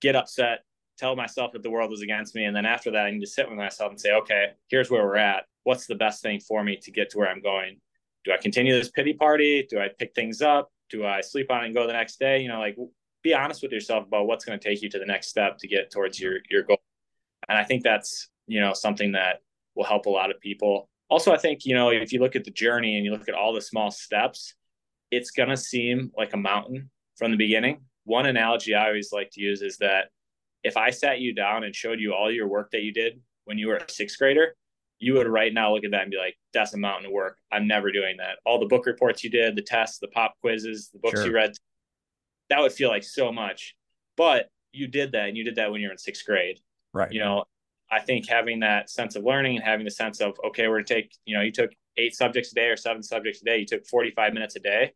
get 0.00 0.16
upset, 0.16 0.64
tell 0.98 1.16
myself 1.16 1.52
that 1.52 1.62
the 1.62 1.70
world 1.70 1.92
is 1.92 2.02
against 2.02 2.34
me. 2.34 2.44
And 2.44 2.54
then 2.54 2.66
after 2.66 2.90
that, 2.92 3.06
I 3.06 3.10
need 3.10 3.20
to 3.20 3.26
sit 3.26 3.48
with 3.48 3.58
myself 3.58 3.90
and 3.90 4.00
say, 4.00 4.12
okay, 4.12 4.52
here's 4.68 4.90
where 4.90 5.04
we're 5.04 5.16
at. 5.16 5.44
What's 5.64 5.86
the 5.86 5.94
best 5.94 6.22
thing 6.22 6.40
for 6.40 6.62
me 6.62 6.76
to 6.82 6.90
get 6.90 7.10
to 7.10 7.18
where 7.18 7.28
I'm 7.28 7.42
going? 7.42 7.80
Do 8.24 8.32
I 8.32 8.38
continue 8.38 8.76
this 8.76 8.90
pity 8.90 9.12
party? 9.12 9.66
Do 9.68 9.78
I 9.78 9.88
pick 9.98 10.14
things 10.14 10.42
up? 10.42 10.70
Do 10.90 11.04
I 11.04 11.20
sleep 11.20 11.50
on 11.50 11.62
it 11.62 11.66
and 11.66 11.74
go 11.74 11.86
the 11.86 11.92
next 11.92 12.18
day? 12.18 12.40
You 12.40 12.48
know, 12.48 12.58
like 12.58 12.76
be 13.22 13.34
honest 13.34 13.62
with 13.62 13.72
yourself 13.72 14.06
about 14.06 14.26
what's 14.26 14.44
going 14.44 14.58
to 14.58 14.68
take 14.68 14.82
you 14.82 14.88
to 14.88 14.98
the 14.98 15.06
next 15.06 15.28
step 15.28 15.58
to 15.58 15.68
get 15.68 15.90
towards 15.90 16.20
your 16.20 16.38
your 16.50 16.62
goal. 16.62 16.80
And 17.48 17.58
I 17.58 17.64
think 17.64 17.82
that's 17.82 18.28
you 18.46 18.60
know 18.60 18.72
something 18.72 19.12
that 19.12 19.42
will 19.74 19.84
help 19.84 20.06
a 20.06 20.10
lot 20.10 20.30
of 20.30 20.40
people. 20.40 20.88
Also, 21.08 21.32
I 21.32 21.38
think 21.38 21.64
you 21.64 21.74
know 21.74 21.90
if 21.90 22.12
you 22.12 22.20
look 22.20 22.36
at 22.36 22.44
the 22.44 22.50
journey 22.50 22.96
and 22.96 23.04
you 23.04 23.12
look 23.12 23.28
at 23.28 23.34
all 23.34 23.52
the 23.52 23.60
small 23.60 23.90
steps, 23.90 24.54
it's 25.10 25.30
going 25.30 25.48
to 25.48 25.56
seem 25.56 26.12
like 26.16 26.32
a 26.34 26.36
mountain 26.36 26.90
from 27.16 27.30
the 27.30 27.36
beginning. 27.36 27.80
One 28.04 28.26
analogy 28.26 28.74
I 28.74 28.86
always 28.86 29.10
like 29.12 29.30
to 29.32 29.40
use 29.40 29.62
is 29.62 29.78
that 29.78 30.10
if 30.66 30.76
I 30.76 30.90
sat 30.90 31.20
you 31.20 31.32
down 31.32 31.62
and 31.62 31.74
showed 31.74 32.00
you 32.00 32.12
all 32.12 32.30
your 32.30 32.48
work 32.48 32.72
that 32.72 32.82
you 32.82 32.92
did 32.92 33.20
when 33.44 33.56
you 33.56 33.68
were 33.68 33.76
a 33.76 33.88
sixth 33.88 34.18
grader, 34.18 34.56
you 34.98 35.14
would 35.14 35.28
right 35.28 35.54
now 35.54 35.72
look 35.72 35.84
at 35.84 35.92
that 35.92 36.02
and 36.02 36.10
be 36.10 36.16
like, 36.16 36.36
that's 36.52 36.74
a 36.74 36.76
mountain 36.76 37.06
of 37.06 37.12
work. 37.12 37.38
I'm 37.52 37.68
never 37.68 37.92
doing 37.92 38.16
that. 38.16 38.38
All 38.44 38.58
the 38.58 38.66
book 38.66 38.86
reports 38.86 39.22
you 39.22 39.30
did, 39.30 39.54
the 39.54 39.62
tests, 39.62 39.98
the 39.98 40.08
pop 40.08 40.34
quizzes, 40.40 40.90
the 40.92 40.98
books 40.98 41.20
sure. 41.20 41.26
you 41.26 41.34
read, 41.34 41.52
that 42.50 42.60
would 42.60 42.72
feel 42.72 42.88
like 42.88 43.04
so 43.04 43.30
much. 43.30 43.76
But 44.16 44.48
you 44.72 44.88
did 44.88 45.12
that 45.12 45.28
and 45.28 45.36
you 45.36 45.44
did 45.44 45.56
that 45.56 45.70
when 45.70 45.80
you 45.80 45.86
were 45.86 45.92
in 45.92 45.98
sixth 45.98 46.24
grade. 46.26 46.58
Right. 46.92 47.12
You 47.12 47.20
know, 47.20 47.44
I 47.90 48.00
think 48.00 48.28
having 48.28 48.60
that 48.60 48.90
sense 48.90 49.14
of 49.14 49.22
learning 49.22 49.56
and 49.56 49.64
having 49.64 49.84
the 49.84 49.90
sense 49.90 50.20
of, 50.20 50.34
okay, 50.48 50.66
we're 50.66 50.78
gonna 50.78 50.86
take, 50.86 51.14
you 51.26 51.36
know, 51.36 51.42
you 51.42 51.52
took 51.52 51.70
eight 51.96 52.16
subjects 52.16 52.50
a 52.50 52.54
day 52.54 52.66
or 52.66 52.76
seven 52.76 53.02
subjects 53.02 53.40
a 53.42 53.44
day, 53.44 53.58
you 53.58 53.66
took 53.66 53.86
45 53.86 54.32
minutes 54.32 54.56
a 54.56 54.60
day. 54.60 54.92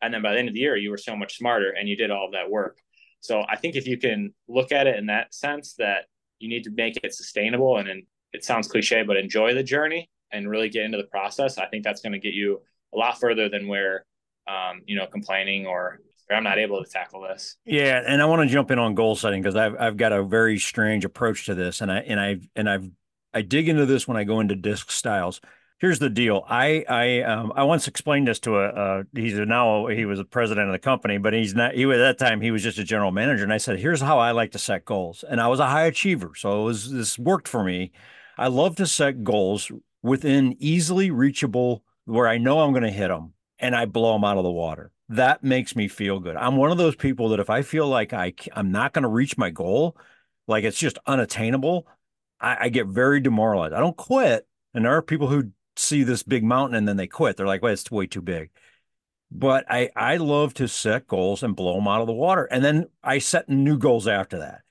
And 0.00 0.12
then 0.12 0.22
by 0.22 0.32
the 0.32 0.38
end 0.38 0.48
of 0.48 0.54
the 0.54 0.60
year, 0.60 0.76
you 0.76 0.90
were 0.90 0.98
so 0.98 1.14
much 1.14 1.36
smarter 1.38 1.70
and 1.70 1.88
you 1.88 1.96
did 1.96 2.10
all 2.10 2.26
of 2.26 2.32
that 2.32 2.50
work. 2.50 2.78
So 3.22 3.42
I 3.48 3.56
think 3.56 3.76
if 3.76 3.86
you 3.86 3.96
can 3.96 4.34
look 4.48 4.72
at 4.72 4.86
it 4.86 4.96
in 4.98 5.06
that 5.06 5.32
sense 5.32 5.74
that 5.78 6.06
you 6.38 6.48
need 6.48 6.64
to 6.64 6.70
make 6.70 6.98
it 7.02 7.14
sustainable 7.14 7.78
and, 7.78 7.88
and 7.88 8.02
it 8.32 8.44
sounds 8.44 8.68
cliche, 8.68 9.04
but 9.04 9.16
enjoy 9.16 9.54
the 9.54 9.62
journey 9.62 10.10
and 10.32 10.50
really 10.50 10.68
get 10.68 10.84
into 10.84 10.98
the 10.98 11.04
process, 11.04 11.56
I 11.56 11.66
think 11.66 11.84
that's 11.84 12.02
going 12.02 12.12
to 12.12 12.18
get 12.18 12.34
you 12.34 12.60
a 12.92 12.98
lot 12.98 13.18
further 13.18 13.48
than 13.48 13.68
where, 13.68 14.04
um, 14.48 14.82
you 14.86 14.96
know, 14.96 15.06
complaining 15.06 15.66
or 15.66 16.00
I'm 16.30 16.44
not 16.44 16.58
able 16.58 16.82
to 16.82 16.90
tackle 16.90 17.22
this. 17.22 17.56
Yeah, 17.64 18.02
and 18.06 18.22
I 18.22 18.24
want 18.24 18.42
to 18.42 18.52
jump 18.52 18.70
in 18.70 18.78
on 18.78 18.94
goal 18.94 19.16
setting 19.16 19.42
because 19.42 19.56
I've 19.56 19.76
I've 19.78 19.96
got 19.96 20.12
a 20.12 20.22
very 20.22 20.58
strange 20.58 21.04
approach 21.04 21.46
to 21.46 21.54
this, 21.54 21.80
and 21.80 21.92
I 21.92 21.98
and 21.98 22.18
I 22.18 22.36
and 22.56 22.70
I've 22.70 22.90
I 23.34 23.42
dig 23.42 23.68
into 23.68 23.86
this 23.86 24.08
when 24.08 24.16
I 24.16 24.24
go 24.24 24.40
into 24.40 24.56
disc 24.56 24.90
styles. 24.90 25.40
Here's 25.82 25.98
the 25.98 26.08
deal. 26.08 26.44
I 26.48 26.84
I 26.88 27.22
um, 27.22 27.52
I 27.56 27.64
once 27.64 27.88
explained 27.88 28.28
this 28.28 28.38
to 28.40 28.56
a 28.56 28.68
uh, 28.68 29.02
he's 29.16 29.36
a, 29.36 29.44
now 29.44 29.88
he 29.88 30.04
was 30.04 30.20
a 30.20 30.24
president 30.24 30.68
of 30.68 30.72
the 30.72 30.78
company, 30.78 31.18
but 31.18 31.32
he's 31.32 31.56
not. 31.56 31.74
He 31.74 31.86
was 31.86 31.98
at 31.98 32.18
that 32.18 32.24
time 32.24 32.40
he 32.40 32.52
was 32.52 32.62
just 32.62 32.78
a 32.78 32.84
general 32.84 33.10
manager, 33.10 33.42
and 33.42 33.52
I 33.52 33.56
said, 33.56 33.80
here's 33.80 34.00
how 34.00 34.20
I 34.20 34.30
like 34.30 34.52
to 34.52 34.60
set 34.60 34.84
goals, 34.84 35.24
and 35.28 35.40
I 35.40 35.48
was 35.48 35.58
a 35.58 35.66
high 35.66 35.86
achiever, 35.86 36.34
so 36.36 36.62
it 36.62 36.64
was 36.66 36.92
this 36.92 37.18
worked 37.18 37.48
for 37.48 37.64
me. 37.64 37.90
I 38.38 38.46
love 38.46 38.76
to 38.76 38.86
set 38.86 39.24
goals 39.24 39.72
within 40.04 40.54
easily 40.60 41.10
reachable 41.10 41.82
where 42.04 42.28
I 42.28 42.38
know 42.38 42.60
I'm 42.60 42.70
going 42.70 42.84
to 42.84 42.90
hit 42.90 43.08
them, 43.08 43.32
and 43.58 43.74
I 43.74 43.84
blow 43.86 44.12
them 44.12 44.22
out 44.22 44.38
of 44.38 44.44
the 44.44 44.52
water 44.52 44.92
that 45.08 45.42
makes 45.42 45.74
me 45.74 45.88
feel 45.88 46.20
good. 46.20 46.36
I'm 46.36 46.56
one 46.56 46.70
of 46.70 46.78
those 46.78 46.94
people 46.94 47.30
that 47.30 47.40
if 47.40 47.50
I 47.50 47.62
feel 47.62 47.88
like 47.88 48.12
I 48.12 48.32
I'm 48.54 48.70
not 48.70 48.92
going 48.92 49.02
to 49.02 49.08
reach 49.08 49.36
my 49.36 49.50
goal, 49.50 49.96
like 50.46 50.62
it's 50.62 50.78
just 50.78 50.98
unattainable, 51.08 51.88
I, 52.40 52.56
I, 52.60 52.68
get 52.68 52.86
very 52.86 53.18
demoralized. 53.18 53.74
I 53.74 53.80
don't 53.80 53.96
quit, 53.96 54.46
and 54.72 54.84
there 54.84 54.96
are 54.96 55.02
people 55.02 55.26
who 55.26 55.50
see 55.76 56.02
this 56.04 56.22
big 56.22 56.44
mountain 56.44 56.76
and 56.76 56.86
then 56.86 56.96
they 56.96 57.06
quit. 57.06 57.36
They're 57.36 57.46
like, 57.46 57.62
"Well, 57.62 57.72
it's 57.72 57.90
way 57.90 58.06
too 58.06 58.22
big." 58.22 58.50
But 59.30 59.64
I 59.70 59.90
I 59.96 60.16
love 60.18 60.54
to 60.54 60.68
set 60.68 61.06
goals 61.06 61.42
and 61.42 61.56
blow 61.56 61.76
them 61.76 61.88
out 61.88 62.00
of 62.00 62.06
the 62.06 62.12
water, 62.12 62.44
and 62.44 62.64
then 62.64 62.86
I 63.02 63.18
set 63.18 63.48
new 63.48 63.78
goals 63.78 64.06
after 64.06 64.38
that 64.38 64.62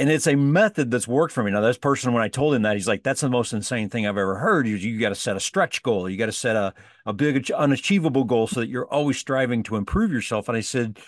and 0.00 0.08
it's 0.08 0.26
a 0.26 0.34
method 0.34 0.90
that's 0.90 1.06
worked 1.06 1.34
for 1.34 1.42
me. 1.42 1.50
Now, 1.50 1.60
this 1.60 1.76
person, 1.76 2.14
when 2.14 2.22
I 2.22 2.28
told 2.28 2.54
him 2.54 2.62
that, 2.62 2.74
he's 2.74 2.88
like, 2.88 3.02
"That's 3.02 3.20
the 3.20 3.28
most 3.28 3.52
insane 3.52 3.90
thing 3.90 4.06
I've 4.06 4.16
ever 4.16 4.36
heard." 4.36 4.66
You, 4.66 4.76
you 4.76 4.98
got 4.98 5.10
to 5.10 5.14
set 5.14 5.36
a 5.36 5.40
stretch 5.40 5.82
goal. 5.82 6.08
You 6.08 6.16
got 6.16 6.26
to 6.26 6.32
set 6.32 6.56
a 6.56 6.72
a 7.04 7.12
big 7.12 7.50
unachievable 7.50 8.24
goal 8.24 8.46
so 8.46 8.60
that 8.60 8.68
you're 8.68 8.88
always 8.88 9.18
striving 9.18 9.62
to 9.64 9.76
improve 9.76 10.10
yourself. 10.10 10.48
And 10.48 10.56
I 10.56 10.60
said, 10.62 10.98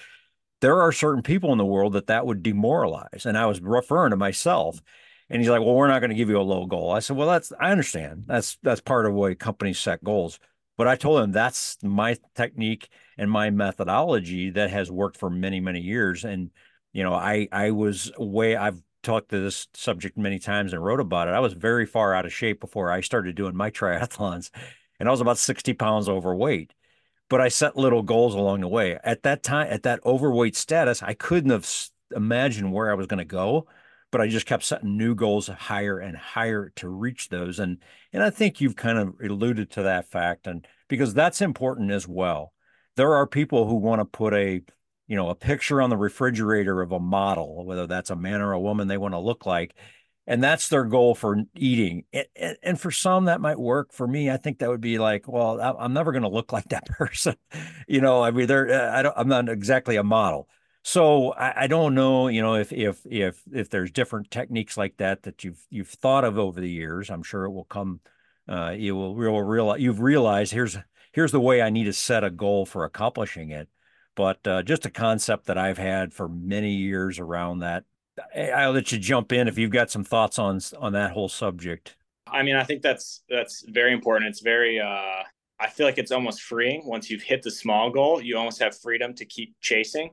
there 0.60 0.80
are 0.80 0.92
certain 0.92 1.22
people 1.22 1.52
in 1.52 1.58
the 1.58 1.64
world 1.64 1.94
that 1.94 2.06
that 2.08 2.26
would 2.26 2.42
demoralize. 2.42 3.24
And 3.26 3.36
I 3.36 3.46
was 3.46 3.60
referring 3.60 4.10
to 4.10 4.16
myself. 4.16 4.80
And 5.32 5.40
he's 5.40 5.50
like, 5.50 5.60
"Well, 5.60 5.74
we're 5.74 5.88
not 5.88 6.00
going 6.00 6.10
to 6.10 6.16
give 6.16 6.28
you 6.28 6.38
a 6.38 6.42
low 6.42 6.66
goal." 6.66 6.92
I 6.92 7.00
said, 7.00 7.16
"Well, 7.16 7.28
that's 7.28 7.52
I 7.58 7.72
understand. 7.72 8.24
That's 8.26 8.58
that's 8.62 8.80
part 8.80 9.06
of 9.06 9.14
way 9.14 9.34
companies 9.34 9.80
set 9.80 10.04
goals." 10.04 10.38
But 10.76 10.88
I 10.88 10.96
told 10.96 11.22
him 11.22 11.32
that's 11.32 11.78
my 11.82 12.16
technique 12.34 12.88
and 13.18 13.30
my 13.30 13.50
methodology 13.50 14.50
that 14.50 14.70
has 14.70 14.90
worked 14.90 15.16
for 15.16 15.30
many 15.30 15.60
many 15.60 15.80
years 15.80 16.24
and 16.24 16.50
you 16.92 17.02
know, 17.02 17.14
I 17.14 17.48
I 17.52 17.70
was 17.70 18.12
way 18.18 18.56
I've 18.56 18.82
talked 19.02 19.30
to 19.30 19.40
this 19.40 19.66
subject 19.74 20.16
many 20.16 20.38
times 20.38 20.72
and 20.72 20.84
wrote 20.84 21.00
about 21.00 21.28
it. 21.28 21.32
I 21.32 21.40
was 21.40 21.54
very 21.54 21.86
far 21.86 22.14
out 22.14 22.26
of 22.26 22.32
shape 22.32 22.60
before 22.60 22.90
I 22.90 23.00
started 23.00 23.34
doing 23.34 23.56
my 23.56 23.70
triathlons, 23.78 24.50
and 25.00 25.08
I 25.08 25.12
was 25.12 25.20
about 25.20 25.38
60 25.38 25.72
pounds 25.74 26.08
overweight. 26.08 26.74
But 27.28 27.40
I 27.40 27.48
set 27.48 27.76
little 27.76 28.02
goals 28.02 28.34
along 28.34 28.60
the 28.60 28.68
way. 28.68 28.98
At 29.02 29.22
that 29.22 29.42
time, 29.42 29.68
at 29.70 29.84
that 29.84 30.04
overweight 30.04 30.54
status, 30.54 31.02
I 31.02 31.14
couldn't 31.14 31.50
have 31.50 31.66
imagined 32.14 32.72
where 32.72 32.90
I 32.90 32.94
was 32.94 33.06
going 33.06 33.18
to 33.18 33.24
go, 33.24 33.66
but 34.12 34.20
I 34.20 34.28
just 34.28 34.46
kept 34.46 34.62
setting 34.62 34.96
new 34.96 35.16
goals 35.16 35.48
higher 35.48 35.98
and 35.98 36.16
higher 36.16 36.72
to 36.76 36.88
reach 36.88 37.28
those. 37.30 37.58
And 37.58 37.78
and 38.12 38.22
I 38.22 38.30
think 38.30 38.60
you've 38.60 38.76
kind 38.76 38.98
of 38.98 39.14
alluded 39.20 39.70
to 39.72 39.82
that 39.82 40.08
fact, 40.08 40.46
and 40.46 40.64
because 40.86 41.14
that's 41.14 41.40
important 41.40 41.90
as 41.90 42.06
well. 42.06 42.52
There 42.94 43.14
are 43.14 43.26
people 43.26 43.66
who 43.66 43.74
want 43.74 44.00
to 44.00 44.04
put 44.04 44.34
a 44.34 44.62
you 45.12 45.16
know, 45.16 45.28
a 45.28 45.34
picture 45.34 45.82
on 45.82 45.90
the 45.90 45.96
refrigerator 45.96 46.80
of 46.80 46.90
a 46.90 46.98
model, 46.98 47.66
whether 47.66 47.86
that's 47.86 48.08
a 48.08 48.16
man 48.16 48.40
or 48.40 48.52
a 48.52 48.60
woman 48.60 48.88
they 48.88 48.96
want 48.96 49.12
to 49.12 49.18
look 49.18 49.44
like. 49.44 49.74
And 50.26 50.42
that's 50.42 50.70
their 50.70 50.84
goal 50.84 51.14
for 51.14 51.36
eating. 51.54 52.04
And, 52.12 52.56
and 52.62 52.80
for 52.80 52.90
some, 52.90 53.26
that 53.26 53.40
might 53.42 53.58
work. 53.58 53.92
For 53.92 54.06
me, 54.06 54.30
I 54.30 54.38
think 54.38 54.60
that 54.60 54.70
would 54.70 54.80
be 54.80 54.98
like, 54.98 55.28
well, 55.28 55.60
I'm 55.60 55.92
never 55.92 56.12
going 56.12 56.22
to 56.22 56.30
look 56.30 56.50
like 56.50 56.68
that 56.70 56.86
person. 56.98 57.34
you 57.86 58.00
know, 58.00 58.22
I 58.22 58.30
mean, 58.30 58.46
they're, 58.46 58.70
uh, 58.70 58.98
I 58.98 59.02
don't, 59.02 59.14
I'm 59.14 59.28
not 59.28 59.50
exactly 59.50 59.96
a 59.96 60.02
model. 60.02 60.48
So 60.84 61.32
I, 61.32 61.64
I, 61.64 61.66
don't 61.68 61.94
know, 61.94 62.26
you 62.28 62.42
know, 62.42 62.54
if 62.54 62.72
if 62.72 63.06
if 63.08 63.40
if 63.52 63.70
there's 63.70 63.92
different 63.92 64.30
techniques 64.30 64.76
like 64.76 64.96
that 64.96 65.22
that 65.22 65.44
you've 65.44 65.64
you've 65.70 65.88
thought 65.88 66.24
of 66.24 66.38
over 66.38 66.60
the 66.60 66.70
years. 66.70 67.08
I'm 67.08 67.22
sure 67.22 67.44
it 67.44 67.52
will 67.52 67.64
come 67.64 68.00
uh, 68.48 68.70
you 68.70 68.96
will, 68.96 69.14
will 69.14 69.42
realize 69.42 69.80
you've 69.80 70.00
realized 70.00 70.52
here's 70.52 70.76
here's 71.12 71.32
the 71.32 71.40
way 71.40 71.62
I 71.62 71.70
need 71.70 71.84
to 71.84 71.92
set 71.92 72.24
a 72.24 72.30
goal 72.30 72.66
for 72.66 72.84
accomplishing 72.84 73.50
it. 73.50 73.68
But 74.14 74.46
uh, 74.46 74.62
just 74.62 74.84
a 74.84 74.90
concept 74.90 75.46
that 75.46 75.56
I've 75.56 75.78
had 75.78 76.12
for 76.12 76.28
many 76.28 76.72
years 76.72 77.18
around 77.18 77.60
that. 77.60 77.84
I'll 78.36 78.72
let 78.72 78.92
you 78.92 78.98
jump 78.98 79.32
in 79.32 79.48
if 79.48 79.56
you've 79.56 79.70
got 79.70 79.90
some 79.90 80.04
thoughts 80.04 80.38
on 80.38 80.60
on 80.78 80.92
that 80.92 81.12
whole 81.12 81.28
subject. 81.28 81.96
I 82.26 82.42
mean, 82.42 82.56
I 82.56 82.64
think 82.64 82.82
that's 82.82 83.22
that's 83.28 83.64
very 83.68 83.92
important. 83.92 84.28
It's 84.28 84.40
very 84.40 84.80
uh 84.80 85.22
I 85.60 85.68
feel 85.68 85.86
like 85.86 85.98
it's 85.98 86.10
almost 86.10 86.42
freeing 86.42 86.82
once 86.84 87.08
you've 87.08 87.22
hit 87.22 87.42
the 87.42 87.50
small 87.50 87.88
goal, 87.88 88.20
you 88.20 88.36
almost 88.36 88.60
have 88.60 88.76
freedom 88.76 89.14
to 89.14 89.24
keep 89.24 89.54
chasing. 89.60 90.10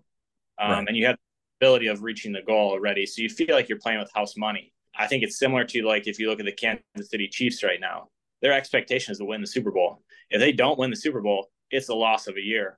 Um, 0.59 0.71
right. 0.71 0.85
and 0.87 0.97
you 0.97 1.05
have 1.05 1.15
the 1.15 1.65
ability 1.65 1.87
of 1.87 2.03
reaching 2.03 2.31
the 2.31 2.41
goal 2.41 2.71
already. 2.71 3.05
So 3.05 3.21
you 3.21 3.29
feel 3.29 3.55
like 3.55 3.69
you're 3.69 3.79
playing 3.79 3.99
with 3.99 4.11
house 4.13 4.35
money. 4.37 4.73
I 4.97 5.07
think 5.07 5.23
it's 5.23 5.39
similar 5.39 5.63
to 5.65 5.83
like 5.83 6.07
if 6.07 6.19
you 6.19 6.29
look 6.29 6.39
at 6.39 6.45
the 6.45 6.51
Kansas 6.51 7.09
City 7.09 7.27
Chiefs 7.27 7.63
right 7.63 7.79
now, 7.79 8.09
their 8.41 8.53
expectation 8.53 9.11
is 9.11 9.19
to 9.19 9.25
win 9.25 9.41
the 9.41 9.47
Super 9.47 9.71
Bowl. 9.71 10.01
If 10.29 10.39
they 10.39 10.51
don't 10.51 10.79
win 10.79 10.89
the 10.89 10.95
Super 10.95 11.21
Bowl, 11.21 11.49
it's 11.71 11.89
a 11.89 11.95
loss 11.95 12.27
of 12.27 12.35
a 12.37 12.41
year. 12.41 12.77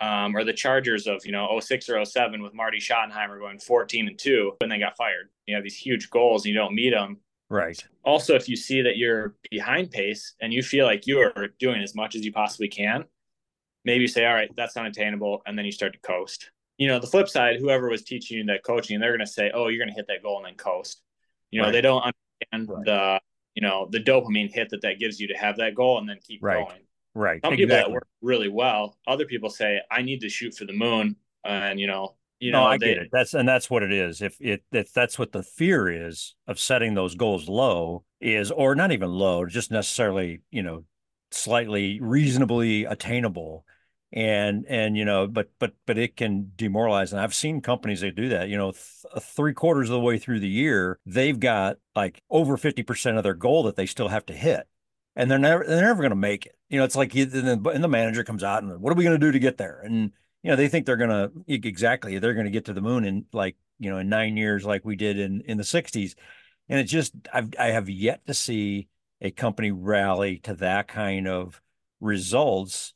Um, 0.00 0.34
or 0.34 0.44
the 0.44 0.52
Chargers 0.54 1.06
of 1.06 1.20
you 1.26 1.32
know 1.32 1.60
06 1.60 1.88
or 1.90 2.02
07 2.02 2.42
with 2.42 2.54
Marty 2.54 2.78
Schottenheimer 2.78 3.38
going 3.38 3.58
14 3.58 4.08
and 4.08 4.18
two, 4.18 4.52
and 4.62 4.72
they 4.72 4.78
got 4.78 4.96
fired. 4.96 5.28
You 5.46 5.54
have 5.54 5.62
these 5.62 5.76
huge 5.76 6.08
goals, 6.08 6.44
and 6.44 6.54
you 6.54 6.58
don't 6.58 6.74
meet 6.74 6.90
them. 6.90 7.18
Right. 7.50 7.84
Also, 8.04 8.34
if 8.34 8.48
you 8.48 8.56
see 8.56 8.80
that 8.80 8.96
you're 8.96 9.34
behind 9.50 9.90
pace 9.90 10.34
and 10.40 10.54
you 10.54 10.62
feel 10.62 10.86
like 10.86 11.06
you 11.06 11.18
are 11.18 11.48
doing 11.58 11.82
as 11.82 11.94
much 11.94 12.14
as 12.14 12.24
you 12.24 12.32
possibly 12.32 12.68
can, 12.68 13.04
maybe 13.84 14.02
you 14.02 14.08
say, 14.08 14.24
"All 14.24 14.32
right, 14.32 14.50
that's 14.56 14.76
unattainable," 14.76 15.42
and 15.44 15.58
then 15.58 15.66
you 15.66 15.72
start 15.72 15.92
to 15.92 15.98
coast. 15.98 16.50
You 16.80 16.88
know, 16.88 16.98
the 16.98 17.06
flip 17.06 17.28
side, 17.28 17.60
whoever 17.60 17.88
was 17.88 18.02
teaching 18.02 18.38
you 18.38 18.44
that 18.46 18.64
coaching, 18.64 18.98
they're 18.98 19.16
going 19.16 19.20
to 19.20 19.32
say, 19.32 19.50
"Oh, 19.52 19.68
you're 19.68 19.78
going 19.78 19.90
to 19.90 19.94
hit 19.94 20.06
that 20.08 20.22
goal 20.22 20.38
and 20.38 20.46
then 20.46 20.54
coast." 20.54 21.02
You 21.50 21.60
know, 21.60 21.66
right. 21.66 21.72
they 21.72 21.80
don't 21.80 22.02
understand 22.02 22.68
right. 22.68 22.84
the 22.84 23.20
you 23.54 23.62
know 23.62 23.88
the 23.90 24.00
dopamine 24.00 24.50
hit 24.50 24.70
that 24.70 24.82
that 24.82 24.98
gives 24.98 25.20
you 25.20 25.28
to 25.28 25.34
have 25.34 25.58
that 25.58 25.74
goal 25.74 25.98
and 25.98 26.08
then 26.08 26.18
keep 26.26 26.42
right. 26.42 26.66
going. 26.66 26.80
Right. 27.14 27.40
Some 27.44 27.54
exactly. 27.54 27.66
people 27.66 27.76
that 27.76 27.92
work 27.92 28.08
really 28.22 28.48
well. 28.48 28.96
Other 29.06 29.24
people 29.24 29.50
say, 29.50 29.80
I 29.90 30.02
need 30.02 30.20
to 30.20 30.28
shoot 30.28 30.54
for 30.54 30.64
the 30.64 30.72
moon. 30.72 31.16
And, 31.44 31.80
you 31.80 31.86
know, 31.86 32.16
you 32.38 32.52
know, 32.52 32.62
no, 32.62 32.66
I 32.68 32.78
they, 32.78 32.94
get 32.94 32.98
it. 32.98 33.08
That's 33.12 33.34
and 33.34 33.48
that's 33.48 33.68
what 33.68 33.82
it 33.82 33.92
is. 33.92 34.22
If 34.22 34.40
it 34.40 34.62
if 34.72 34.92
that's 34.92 35.18
what 35.18 35.32
the 35.32 35.42
fear 35.42 36.06
is 36.06 36.34
of 36.46 36.58
setting 36.58 36.94
those 36.94 37.14
goals 37.14 37.48
low 37.48 38.04
is, 38.20 38.50
or 38.50 38.74
not 38.74 38.92
even 38.92 39.10
low, 39.10 39.44
just 39.44 39.70
necessarily, 39.70 40.40
you 40.50 40.62
know, 40.62 40.84
slightly 41.30 42.00
reasonably 42.00 42.84
attainable. 42.84 43.64
And 44.12 44.66
and 44.68 44.96
you 44.96 45.04
know, 45.04 45.28
but 45.28 45.50
but 45.60 45.74
but 45.86 45.96
it 45.96 46.16
can 46.16 46.50
demoralize. 46.56 47.12
And 47.12 47.20
I've 47.20 47.34
seen 47.34 47.60
companies 47.60 48.00
that 48.00 48.16
do 48.16 48.30
that. 48.30 48.48
You 48.48 48.56
know, 48.56 48.72
th- 48.72 49.04
uh, 49.14 49.20
three 49.20 49.54
quarters 49.54 49.88
of 49.88 49.92
the 49.92 50.00
way 50.00 50.18
through 50.18 50.40
the 50.40 50.48
year, 50.48 50.98
they've 51.06 51.38
got 51.38 51.76
like 51.94 52.20
over 52.28 52.56
fifty 52.56 52.82
percent 52.82 53.18
of 53.18 53.22
their 53.22 53.34
goal 53.34 53.62
that 53.64 53.76
they 53.76 53.86
still 53.86 54.08
have 54.08 54.26
to 54.26 54.32
hit 54.32 54.66
and 55.16 55.30
they're 55.30 55.38
never 55.38 55.64
they're 55.64 55.82
never 55.82 56.02
going 56.02 56.10
to 56.10 56.16
make 56.16 56.46
it. 56.46 56.56
You 56.68 56.78
know, 56.78 56.84
it's 56.84 56.96
like 56.96 57.14
and 57.14 57.30
the, 57.32 57.70
and 57.70 57.84
the 57.84 57.88
manager 57.88 58.24
comes 58.24 58.44
out 58.44 58.62
and 58.62 58.80
what 58.80 58.92
are 58.92 58.96
we 58.96 59.04
going 59.04 59.18
to 59.18 59.26
do 59.26 59.32
to 59.32 59.38
get 59.38 59.58
there? 59.58 59.80
And 59.84 60.12
you 60.42 60.50
know, 60.50 60.56
they 60.56 60.68
think 60.68 60.86
they're 60.86 60.96
going 60.96 61.10
to 61.10 61.30
exactly 61.46 62.18
they're 62.18 62.34
going 62.34 62.46
to 62.46 62.50
get 62.50 62.66
to 62.66 62.72
the 62.72 62.80
moon 62.80 63.04
in 63.04 63.26
like 63.32 63.56
you 63.78 63.90
know 63.90 63.98
in 63.98 64.08
nine 64.08 64.36
years, 64.36 64.64
like 64.64 64.84
we 64.84 64.96
did 64.96 65.18
in 65.18 65.42
in 65.42 65.58
the 65.58 65.64
'60s. 65.64 66.14
And 66.68 66.78
it's 66.78 66.90
just 66.90 67.12
I've 67.32 67.50
I 67.58 67.68
have 67.68 67.88
yet 67.88 68.26
to 68.26 68.34
see 68.34 68.88
a 69.20 69.30
company 69.30 69.70
rally 69.70 70.38
to 70.38 70.54
that 70.54 70.88
kind 70.88 71.28
of 71.28 71.60
results. 72.00 72.94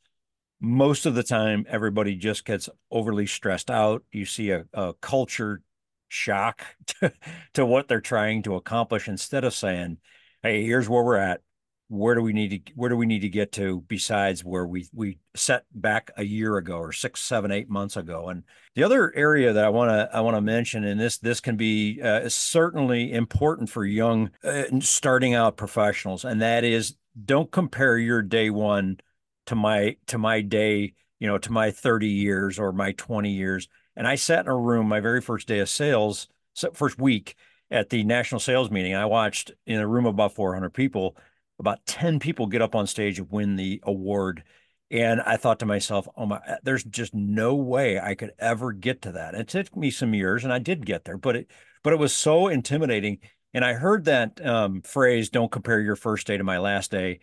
Most 0.60 1.06
of 1.06 1.14
the 1.14 1.22
time, 1.22 1.66
everybody 1.68 2.14
just 2.16 2.44
gets 2.44 2.68
overly 2.90 3.26
stressed 3.26 3.70
out. 3.70 4.04
You 4.12 4.24
see 4.24 4.50
a, 4.50 4.64
a 4.72 4.94
culture 4.94 5.62
shock 6.08 6.64
to, 6.86 7.12
to 7.54 7.66
what 7.66 7.88
they're 7.88 8.00
trying 8.00 8.42
to 8.44 8.56
accomplish 8.56 9.08
instead 9.08 9.44
of 9.44 9.54
saying, 9.54 9.98
"Hey, 10.42 10.64
here's 10.64 10.88
where 10.88 11.02
we're 11.02 11.16
at 11.16 11.40
where 11.88 12.14
do 12.14 12.22
we 12.22 12.32
need 12.32 12.66
to 12.66 12.72
where 12.74 12.88
do 12.88 12.96
we 12.96 13.06
need 13.06 13.20
to 13.20 13.28
get 13.28 13.52
to 13.52 13.84
besides 13.88 14.42
where 14.42 14.66
we 14.66 14.86
we 14.92 15.18
set 15.34 15.64
back 15.74 16.10
a 16.16 16.24
year 16.24 16.56
ago 16.56 16.78
or 16.78 16.92
six 16.92 17.20
seven 17.20 17.52
eight 17.52 17.68
months 17.68 17.96
ago 17.96 18.28
and 18.28 18.42
the 18.74 18.82
other 18.82 19.14
area 19.14 19.52
that 19.52 19.64
i 19.64 19.68
want 19.68 19.90
to 19.90 20.08
i 20.16 20.20
want 20.20 20.36
to 20.36 20.40
mention 20.40 20.84
and 20.84 20.98
this 20.98 21.18
this 21.18 21.40
can 21.40 21.56
be 21.56 22.00
uh, 22.02 22.28
certainly 22.28 23.12
important 23.12 23.68
for 23.68 23.84
young 23.84 24.30
uh, 24.44 24.64
starting 24.80 25.34
out 25.34 25.56
professionals 25.56 26.24
and 26.24 26.40
that 26.40 26.64
is 26.64 26.96
don't 27.22 27.50
compare 27.50 27.98
your 27.98 28.22
day 28.22 28.48
one 28.48 28.98
to 29.46 29.54
my 29.54 29.96
to 30.06 30.18
my 30.18 30.40
day 30.40 30.94
you 31.18 31.26
know 31.26 31.38
to 31.38 31.52
my 31.52 31.70
30 31.70 32.08
years 32.08 32.58
or 32.58 32.72
my 32.72 32.92
20 32.92 33.30
years 33.30 33.68
and 33.96 34.06
i 34.06 34.14
sat 34.14 34.46
in 34.46 34.50
a 34.50 34.56
room 34.56 34.88
my 34.88 35.00
very 35.00 35.20
first 35.20 35.48
day 35.48 35.58
of 35.60 35.68
sales 35.68 36.28
first 36.72 36.98
week 36.98 37.34
at 37.70 37.90
the 37.90 38.04
national 38.04 38.40
sales 38.40 38.70
meeting 38.70 38.94
i 38.94 39.04
watched 39.04 39.52
in 39.66 39.80
a 39.80 39.86
room 39.86 40.06
of 40.06 40.14
about 40.14 40.34
400 40.34 40.70
people 40.70 41.16
about 41.58 41.84
10 41.86 42.18
people 42.18 42.46
get 42.46 42.62
up 42.62 42.74
on 42.74 42.86
stage 42.86 43.18
and 43.18 43.30
win 43.30 43.56
the 43.56 43.80
award. 43.84 44.42
And 44.90 45.20
I 45.20 45.36
thought 45.36 45.60
to 45.60 45.66
myself, 45.66 46.06
oh 46.16 46.26
my, 46.26 46.40
there's 46.62 46.84
just 46.84 47.14
no 47.14 47.54
way 47.54 47.98
I 47.98 48.14
could 48.14 48.32
ever 48.38 48.72
get 48.72 49.02
to 49.02 49.12
that. 49.12 49.34
It 49.34 49.48
took 49.48 49.74
me 49.76 49.90
some 49.90 50.14
years 50.14 50.44
and 50.44 50.52
I 50.52 50.58
did 50.58 50.86
get 50.86 51.04
there, 51.04 51.16
but 51.16 51.36
it, 51.36 51.50
but 51.82 51.92
it 51.92 51.98
was 51.98 52.12
so 52.12 52.48
intimidating. 52.48 53.18
And 53.52 53.64
I 53.64 53.74
heard 53.74 54.04
that 54.04 54.44
um, 54.44 54.82
phrase, 54.82 55.30
don't 55.30 55.50
compare 55.50 55.80
your 55.80 55.96
first 55.96 56.26
day 56.26 56.36
to 56.36 56.44
my 56.44 56.58
last 56.58 56.90
day 56.90 57.20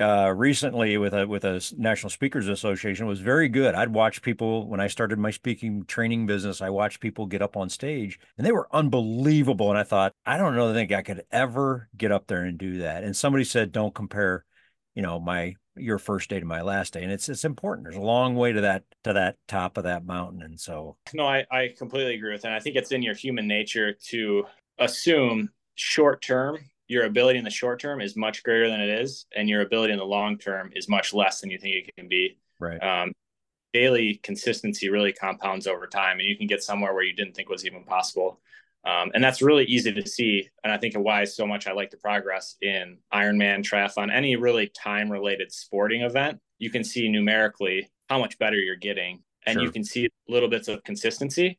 uh, 0.00 0.32
recently 0.34 0.96
with 0.96 1.12
a 1.12 1.26
with 1.26 1.44
a 1.44 1.62
National 1.76 2.10
Speakers 2.10 2.48
Association 2.48 3.06
was 3.06 3.20
very 3.20 3.48
good. 3.48 3.74
I'd 3.74 3.92
watch 3.92 4.22
people 4.22 4.66
when 4.66 4.80
I 4.80 4.86
started 4.86 5.18
my 5.18 5.30
speaking 5.30 5.84
training 5.84 6.26
business. 6.26 6.62
I 6.62 6.70
watched 6.70 7.00
people 7.00 7.26
get 7.26 7.42
up 7.42 7.56
on 7.56 7.68
stage, 7.68 8.18
and 8.38 8.46
they 8.46 8.52
were 8.52 8.68
unbelievable. 8.72 9.70
And 9.70 9.78
I 9.78 9.82
thought, 9.82 10.14
I 10.24 10.36
don't 10.38 10.56
know, 10.56 10.72
think 10.72 10.92
I 10.92 11.02
could 11.02 11.24
ever 11.30 11.88
get 11.96 12.12
up 12.12 12.26
there 12.26 12.44
and 12.44 12.58
do 12.58 12.78
that. 12.78 13.04
And 13.04 13.16
somebody 13.16 13.44
said, 13.44 13.72
don't 13.72 13.94
compare, 13.94 14.44
you 14.94 15.02
know, 15.02 15.20
my 15.20 15.54
your 15.76 15.98
first 15.98 16.30
day 16.30 16.40
to 16.40 16.46
my 16.46 16.62
last 16.62 16.94
day, 16.94 17.02
and 17.02 17.12
it's 17.12 17.28
it's 17.28 17.44
important. 17.44 17.84
There's 17.84 17.96
a 17.96 18.00
long 18.00 18.34
way 18.34 18.52
to 18.52 18.62
that 18.62 18.84
to 19.04 19.12
that 19.12 19.36
top 19.48 19.76
of 19.76 19.84
that 19.84 20.04
mountain, 20.04 20.42
and 20.42 20.58
so 20.58 20.96
no, 21.14 21.26
I 21.26 21.44
I 21.50 21.74
completely 21.76 22.14
agree 22.14 22.32
with 22.32 22.42
that. 22.42 22.52
I 22.52 22.60
think 22.60 22.76
it's 22.76 22.92
in 22.92 23.02
your 23.02 23.14
human 23.14 23.46
nature 23.46 23.92
to 24.08 24.44
assume 24.78 25.50
short 25.74 26.22
term 26.22 26.58
your 26.90 27.04
ability 27.04 27.38
in 27.38 27.44
the 27.44 27.50
short 27.50 27.80
term 27.80 28.00
is 28.00 28.16
much 28.16 28.42
greater 28.42 28.68
than 28.68 28.80
it 28.80 28.88
is, 28.88 29.26
and 29.36 29.48
your 29.48 29.62
ability 29.62 29.92
in 29.92 29.98
the 29.98 30.04
long 30.04 30.36
term 30.36 30.72
is 30.74 30.88
much 30.88 31.14
less 31.14 31.40
than 31.40 31.48
you 31.48 31.58
think 31.58 31.76
it 31.76 31.96
can 31.96 32.08
be. 32.08 32.36
Right. 32.58 32.82
Um, 32.82 33.12
daily 33.72 34.18
consistency 34.24 34.90
really 34.90 35.12
compounds 35.12 35.68
over 35.68 35.86
time, 35.86 36.18
and 36.18 36.28
you 36.28 36.36
can 36.36 36.48
get 36.48 36.64
somewhere 36.64 36.92
where 36.92 37.04
you 37.04 37.14
didn't 37.14 37.36
think 37.36 37.48
was 37.48 37.64
even 37.64 37.84
possible. 37.84 38.40
Um, 38.84 39.12
and 39.14 39.22
that's 39.22 39.40
really 39.40 39.66
easy 39.66 39.92
to 39.92 40.08
see. 40.08 40.48
And 40.64 40.72
I 40.72 40.78
think 40.78 40.94
why 40.94 41.22
so 41.24 41.46
much 41.46 41.68
I 41.68 41.72
like 41.72 41.90
the 41.90 41.96
progress 41.96 42.56
in 42.60 42.98
Ironman, 43.14 43.62
triathlon, 43.62 44.12
any 44.12 44.34
really 44.34 44.68
time 44.68 45.12
related 45.12 45.52
sporting 45.52 46.02
event. 46.02 46.40
You 46.58 46.70
can 46.70 46.82
see 46.82 47.08
numerically 47.08 47.88
how 48.08 48.18
much 48.18 48.36
better 48.38 48.56
you're 48.56 48.74
getting, 48.74 49.22
and 49.46 49.54
sure. 49.54 49.62
you 49.62 49.70
can 49.70 49.84
see 49.84 50.08
little 50.28 50.48
bits 50.48 50.66
of 50.66 50.82
consistency. 50.82 51.56